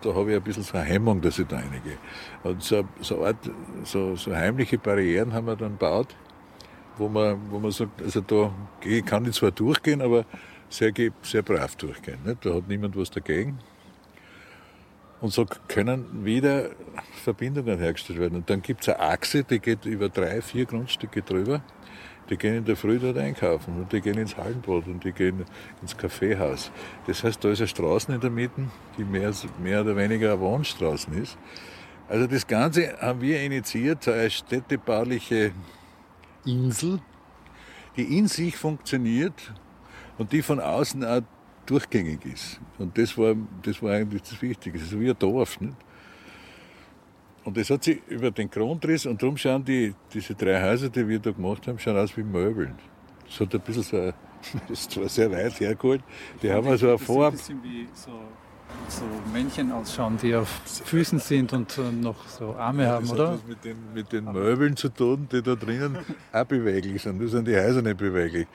[0.00, 1.98] da habe ich ein bisschen so eine Hemmung, dass ich da reingehe.
[2.42, 3.50] Und so, so, Art,
[3.84, 6.14] so, so heimliche Barrieren haben wir dann gebaut,
[6.96, 8.52] wo man, wo man sagt, also da
[9.06, 10.24] kann ich zwar durchgehen, aber
[10.68, 10.92] sehr,
[11.22, 12.18] sehr brav durchgehen.
[12.24, 12.44] Nicht?
[12.44, 13.58] Da hat niemand was dagegen.
[15.24, 16.72] Und so können wieder
[17.22, 18.36] Verbindungen hergestellt werden.
[18.36, 21.62] Und dann gibt es eine Achse, die geht über drei, vier Grundstücke drüber.
[22.28, 25.46] Die gehen in der Früh dort einkaufen und die gehen ins Hallenbad und die gehen
[25.80, 26.70] ins Kaffeehaus.
[27.06, 28.68] Das heißt, da ist eine Straße in der Mitte,
[28.98, 31.38] die mehr, mehr oder weniger eine Wohnstraße ist.
[32.06, 35.52] Also das Ganze haben wir initiiert, eine städtebauliche
[36.44, 37.00] Insel,
[37.96, 39.54] die in sich funktioniert
[40.18, 41.22] und die von außen auch
[41.66, 42.60] durchgängig ist.
[42.78, 44.78] Und das war, das war eigentlich das Wichtige.
[44.78, 45.60] Es ist wie ein Dorf.
[45.60, 45.74] Nicht?
[47.44, 51.06] Und das hat sich über den Grundriss, und darum schauen die, diese drei Häuser, die
[51.06, 52.74] wir da gemacht haben, schauen aus wie Möbeln.
[53.26, 53.96] Das hat ein bisschen so,
[54.68, 56.02] das ist zwar sehr weit hergeholt,
[56.42, 57.26] die haben also eine Farbe.
[57.26, 58.12] Ein bisschen wie so,
[58.88, 60.48] so Männchen ausschauen, die auf
[60.84, 63.28] Füßen sind und noch so Arme haben, das oder?
[63.32, 65.98] Hat was mit den, mit den Möbeln zu tun, die da drinnen
[66.32, 67.18] auch beweglich sind.
[67.18, 68.46] Nur sind die Häuser nicht beweglich.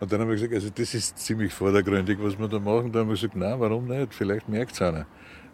[0.00, 2.90] Und dann haben wir gesagt, also das ist ziemlich vordergründig, was wir da machen.
[2.90, 4.14] Dann haben wir gesagt, nein, warum nicht?
[4.14, 5.06] Vielleicht merkt es einer.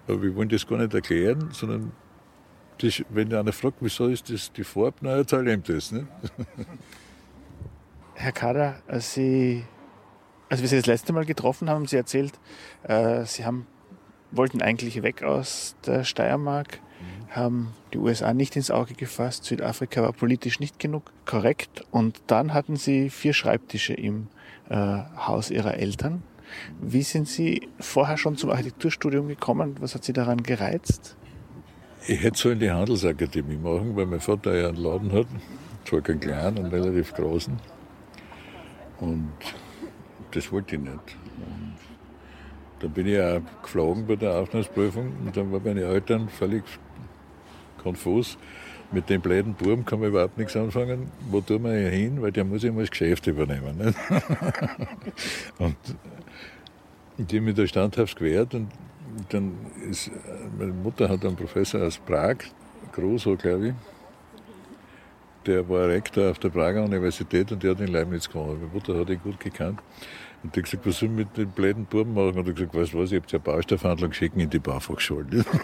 [0.07, 1.91] Aber wir wollen das gar nicht erklären, sondern
[2.79, 5.91] das, wenn einer fragt, wieso ist das die Farbe, na, erzähl ihm das.
[5.91, 6.07] Ne?
[8.15, 9.65] Herr Kader, als, Sie,
[10.49, 12.39] als wir Sie das letzte Mal getroffen haben, haben Sie erzählt,
[12.85, 13.67] äh, Sie haben,
[14.31, 17.35] wollten eigentlich weg aus der Steiermark, mhm.
[17.35, 22.55] haben die USA nicht ins Auge gefasst, Südafrika war politisch nicht genug korrekt und dann
[22.55, 24.36] hatten Sie vier Schreibtische im äh,
[24.71, 26.23] Haus Ihrer Eltern.
[26.81, 29.77] Wie sind Sie vorher schon zum Architekturstudium gekommen?
[29.81, 31.17] Was hat Sie daran gereizt?
[32.07, 35.27] Ich hätte so in die Handelsakademie machen, weil mein Vater ja einen Laden hat,
[35.85, 37.59] zwar keinen kleinen, einen relativ großen.
[39.01, 39.33] Und
[40.31, 40.93] das wollte ich nicht.
[40.93, 41.77] Und
[42.79, 46.63] dann bin ich auch geflogen bei der Aufnahmeprüfung und dann waren meine Eltern völlig
[47.83, 48.39] konfus.
[48.97, 51.11] Mit dem blöden Burm kann man überhaupt nichts anfangen.
[51.31, 52.23] Wo tun wir hin?
[52.23, 53.77] Weil der muss immer das Geschäft übernehmen.
[55.59, 55.77] Und
[57.19, 58.71] die mich da standhaft gewehrt und
[59.29, 59.53] dann
[59.91, 60.11] ist,
[60.59, 62.37] meine Mutter hat einen Professor aus Prag,
[62.93, 63.75] Groso, glaube ich,
[65.45, 68.63] der war Rektor auf der Prager Universität und der hat in Leibniz gewohnt.
[68.63, 69.81] Meine Mutter hat ihn gut gekannt.
[70.43, 72.39] Und die hat gesagt, was soll ich mit den blöden Buben machen?
[72.39, 75.45] Und er hat gesagt, weißt du was, ich habe ja Baustoffhandlung schicken in die Baufachschule.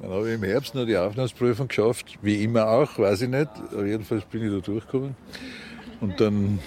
[0.00, 3.50] Dann habe ich im Herbst noch die Aufnahmeprüfung geschafft, wie immer auch, weiß ich nicht.
[3.70, 5.14] Aber jedenfalls bin ich da durchgekommen.
[6.00, 6.58] Und dann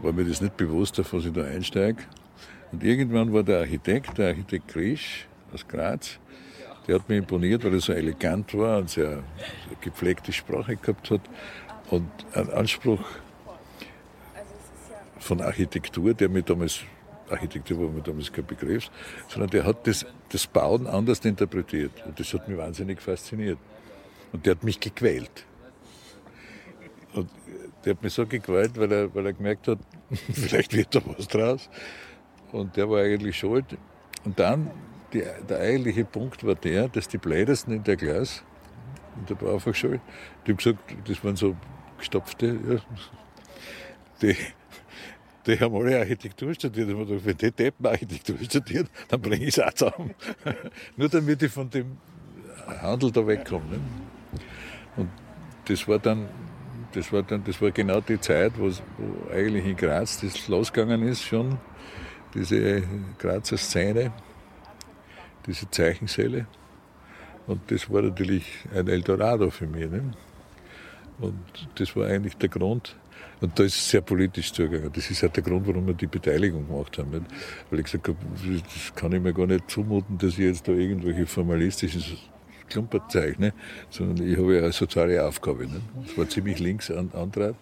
[0.00, 2.02] war mir das nicht bewusst, auf was ich da einsteige.
[2.72, 6.18] Und irgendwann war der Architekt, der Architekt Grisch aus Graz,
[6.86, 11.10] der hat mich imponiert, weil er so elegant war und sehr, sehr gepflegte Sprache gehabt
[11.10, 11.20] hat
[11.90, 13.00] und einen Anspruch
[15.18, 16.80] von Architektur, der mir damals,
[17.30, 18.90] Architektur war mir damals kein Begriff,
[19.28, 21.92] sondern der hat das, das Bauen anders interpretiert.
[22.06, 23.58] Und das hat mich wahnsinnig fasziniert.
[24.32, 25.44] Und der hat mich gequält.
[27.14, 27.30] Und
[27.84, 29.78] der hat mich so gequält, weil er, weil er gemerkt hat,
[30.32, 31.70] vielleicht wird da was draus.
[32.52, 33.76] Und der war eigentlich schuld.
[34.24, 34.70] Und dann,
[35.12, 38.42] die, der eigentliche Punkt war der, dass die Blädersten in der Klasse,
[39.18, 40.00] in der Baufachschule,
[40.46, 41.56] die haben gesagt, das waren so
[41.98, 42.80] gestopfte, ja,
[44.22, 44.36] die,
[45.48, 46.90] die haben alle Architektur studiert.
[46.90, 50.14] Und gedacht, wenn die Deppen Architektur studieren, dann bringe ich es auch zusammen.
[50.96, 51.96] Nur damit ich von dem
[52.80, 53.64] Handel da wegkomme.
[53.70, 53.80] Ne?
[54.96, 55.08] Und
[55.64, 56.28] das war dann
[56.92, 61.02] das war dann, das war genau die Zeit, wo, wo eigentlich in Graz das losgegangen
[61.06, 61.58] ist schon,
[62.34, 62.82] diese
[63.18, 64.12] Grazer Szene,
[65.46, 66.46] diese Zeichensäle.
[67.46, 68.44] Und das war natürlich
[68.74, 69.90] ein Eldorado für mich.
[69.90, 70.12] Ne?
[71.18, 71.38] Und
[71.76, 72.96] das war eigentlich der Grund.
[73.40, 74.90] Und da ist es sehr politisch zugegangen.
[74.92, 77.26] Das ist halt der Grund, warum wir die Beteiligung gemacht haben.
[77.70, 78.18] Weil ich gesagt habe,
[78.64, 82.02] das kann ich mir gar nicht zumuten, dass ich jetzt da irgendwelche formalistischen
[82.68, 83.52] Klumpert zeichne,
[83.90, 85.64] sondern ich habe ja eine soziale Aufgabe.
[85.64, 85.80] Nicht?
[86.06, 87.54] Das war ziemlich links an, Antrag.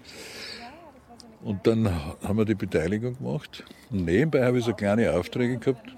[1.42, 1.88] Und dann
[2.22, 3.64] haben wir die Beteiligung gemacht.
[3.90, 5.92] Und nebenbei habe ich so kleine Aufträge gehabt.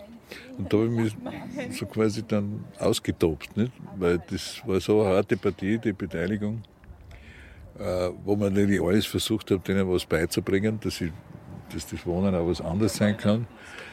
[0.58, 3.56] Und da habe ich mich so quasi dann ausgetobt.
[3.56, 3.72] Nicht?
[3.96, 6.62] Weil das war so eine harte Partie, die Beteiligung,
[8.24, 11.12] wo man natürlich alles versucht hat, denen was beizubringen, dass, ich,
[11.72, 13.46] dass das Wohnen auch was anderes sein kann,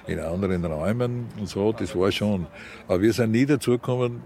[0.08, 1.72] in anderen Räumen und so.
[1.72, 2.48] Das war schon.
[2.88, 4.22] Aber wir sind nie dazu gekommen,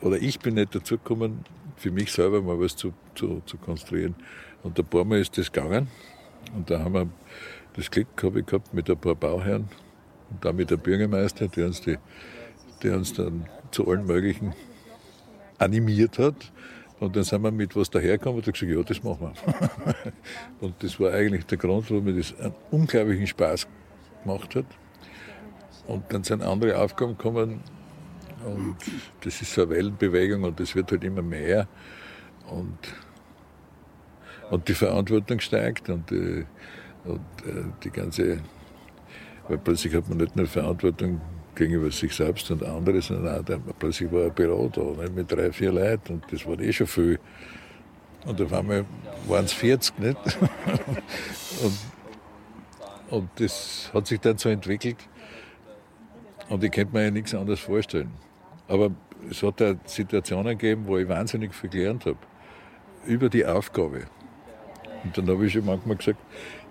[0.00, 1.44] oder ich bin nicht dazu gekommen,
[1.76, 4.14] für mich selber mal was zu, zu, zu konstruieren.
[4.62, 5.88] Und ein paar Mal ist das gegangen.
[6.54, 7.08] Und da haben wir
[7.74, 9.68] das Glück habe ich gehabt mit ein paar Bauherren
[10.30, 11.96] und dann mit der Bürgermeister, der uns, die,
[12.82, 14.52] der uns dann zu allen möglichen
[15.58, 16.34] animiert hat.
[17.00, 20.12] Und dann sind wir mit was dahergekommen und haben gesagt, ja, das machen wir.
[20.60, 23.68] und das war eigentlich der Grund, warum mir das einen unglaublichen Spaß
[24.22, 24.66] gemacht hat.
[25.86, 27.60] Und dann sind andere Aufgaben gekommen,
[28.44, 28.76] und
[29.22, 31.66] das ist so eine Wellenbewegung und das wird halt immer mehr.
[32.48, 32.78] Und,
[34.50, 36.44] und die Verantwortung steigt und, äh,
[37.04, 38.40] und äh, die ganze,
[39.48, 41.20] weil plötzlich hat man nicht nur Verantwortung
[41.58, 45.52] gegenüber sich selbst und anderen, sondern auch plötzlich war ein Büro da nicht, mit drei,
[45.52, 47.18] vier Leuten und das war eh schon viel.
[48.24, 48.84] Und auf einmal
[49.26, 50.16] waren es 40, nicht?
[51.62, 51.78] und,
[53.10, 54.96] und das hat sich dann so entwickelt
[56.48, 58.10] und ich könnte mir ja nichts anderes vorstellen.
[58.68, 58.90] Aber
[59.28, 62.18] es hat ja Situationen gegeben, wo ich wahnsinnig viel gelernt habe.
[63.06, 64.04] Über die Aufgabe.
[65.04, 66.18] Und dann habe ich schon manchmal gesagt,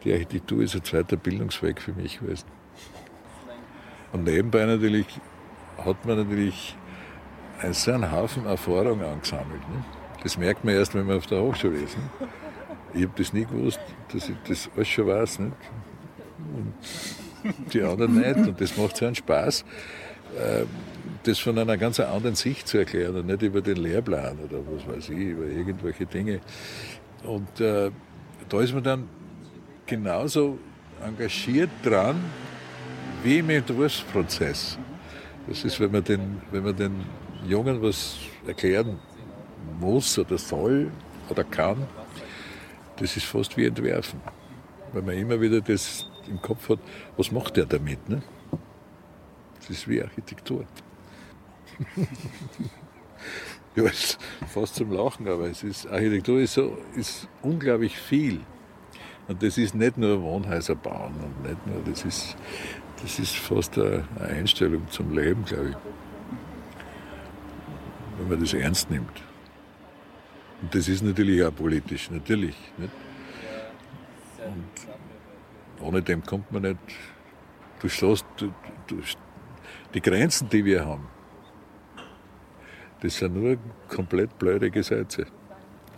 [0.03, 2.56] die Architektur ist ein zweiter Bildungsweg für mich gewesen.
[4.11, 5.07] Und nebenbei natürlich
[5.77, 6.75] hat man natürlich
[7.71, 9.61] so einen Haufen Erfahrung angesammelt.
[9.69, 9.83] Ne?
[10.23, 11.97] Das merkt man erst, wenn man auf der Hochschule ist.
[11.97, 12.27] Ne?
[12.93, 13.79] Ich habe das nie gewusst,
[14.13, 15.39] dass ich das alles schon weiß.
[15.39, 15.55] Nicht?
[16.55, 18.35] Und die anderen nicht.
[18.35, 19.65] Und das macht so einen Spaß.
[20.37, 20.67] Ähm,
[21.23, 24.87] das von einer ganz anderen Sicht zu erklären und nicht über den Lehrplan oder was
[24.87, 26.39] weiß ich, über irgendwelche Dinge.
[27.23, 27.91] Und äh,
[28.47, 29.09] da ist man dann
[29.85, 30.57] genauso
[31.03, 32.23] engagiert dran
[33.27, 34.77] wie im Entwurfsprozess.
[35.47, 37.05] Das ist, wenn man den, wenn man den
[37.45, 38.15] Jungen was
[38.45, 38.99] erklären
[39.81, 40.89] muss oder soll
[41.29, 41.85] oder kann,
[42.95, 44.21] das ist fast wie Entwerfen.
[44.93, 46.79] Weil man immer wieder das im Kopf hat,
[47.17, 48.07] was macht der damit?
[48.07, 48.23] Ne?
[49.59, 50.65] Das ist wie Architektur.
[53.75, 54.17] ja, ist
[54.47, 58.39] fast zum Lachen, aber es ist, Architektur ist, so, ist unglaublich viel.
[59.27, 62.37] Und das ist nicht nur Wohnhäuser bauen und nicht nur, das ist,
[63.01, 65.75] das ist fast eine Einstellung zum Leben, glaube ich.
[68.17, 69.21] Wenn man das ernst nimmt.
[70.61, 72.55] Und das ist natürlich auch politisch, natürlich.
[72.77, 72.91] Nicht?
[74.45, 76.79] Und ohne dem kommt man nicht.
[77.79, 78.51] Du, stehst, du,
[78.87, 79.01] du,
[79.93, 81.07] die Grenzen, die wir haben,
[83.01, 85.27] das sind nur komplett blöde Gesetze,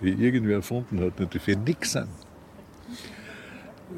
[0.02, 2.10] die irgendwer erfunden hat und die für nichts sind.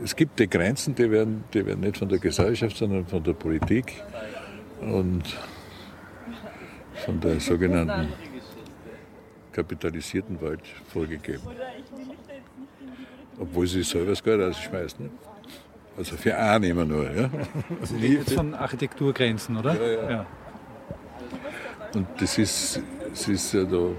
[0.04, 3.34] Es gibt die Grenzen, die werden, die werden nicht von der Gesellschaft, sondern von der
[3.34, 4.02] Politik
[4.80, 5.24] und
[7.06, 8.08] von der sogenannten
[9.52, 11.44] kapitalisierten Welt vorgegeben.
[13.40, 15.00] Obwohl sie selber das Geld ausschmeißt.
[15.00, 15.10] Ne?
[15.98, 17.12] Also für einen immer nur.
[17.12, 17.30] Ja?
[17.82, 19.76] Also jetzt von Architekturgrenzen, oder?
[19.76, 20.12] Ja, ja.
[20.12, 20.26] ja.
[21.94, 23.90] Und das ist, das ist ja da.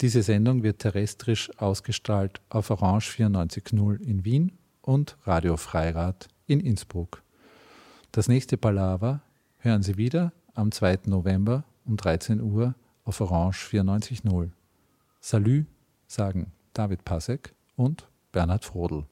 [0.01, 7.21] Diese Sendung wird terrestrisch ausgestrahlt auf Orange 94.0 in Wien und Radio Freirad in Innsbruck.
[8.11, 9.21] Das nächste Palaver
[9.57, 10.99] hören Sie wieder am 2.
[11.05, 12.75] November um 13 Uhr
[13.05, 14.49] auf Orange 94.0.
[15.19, 15.65] Salü
[16.07, 19.05] sagen David Pasek und Bernhard Frodel.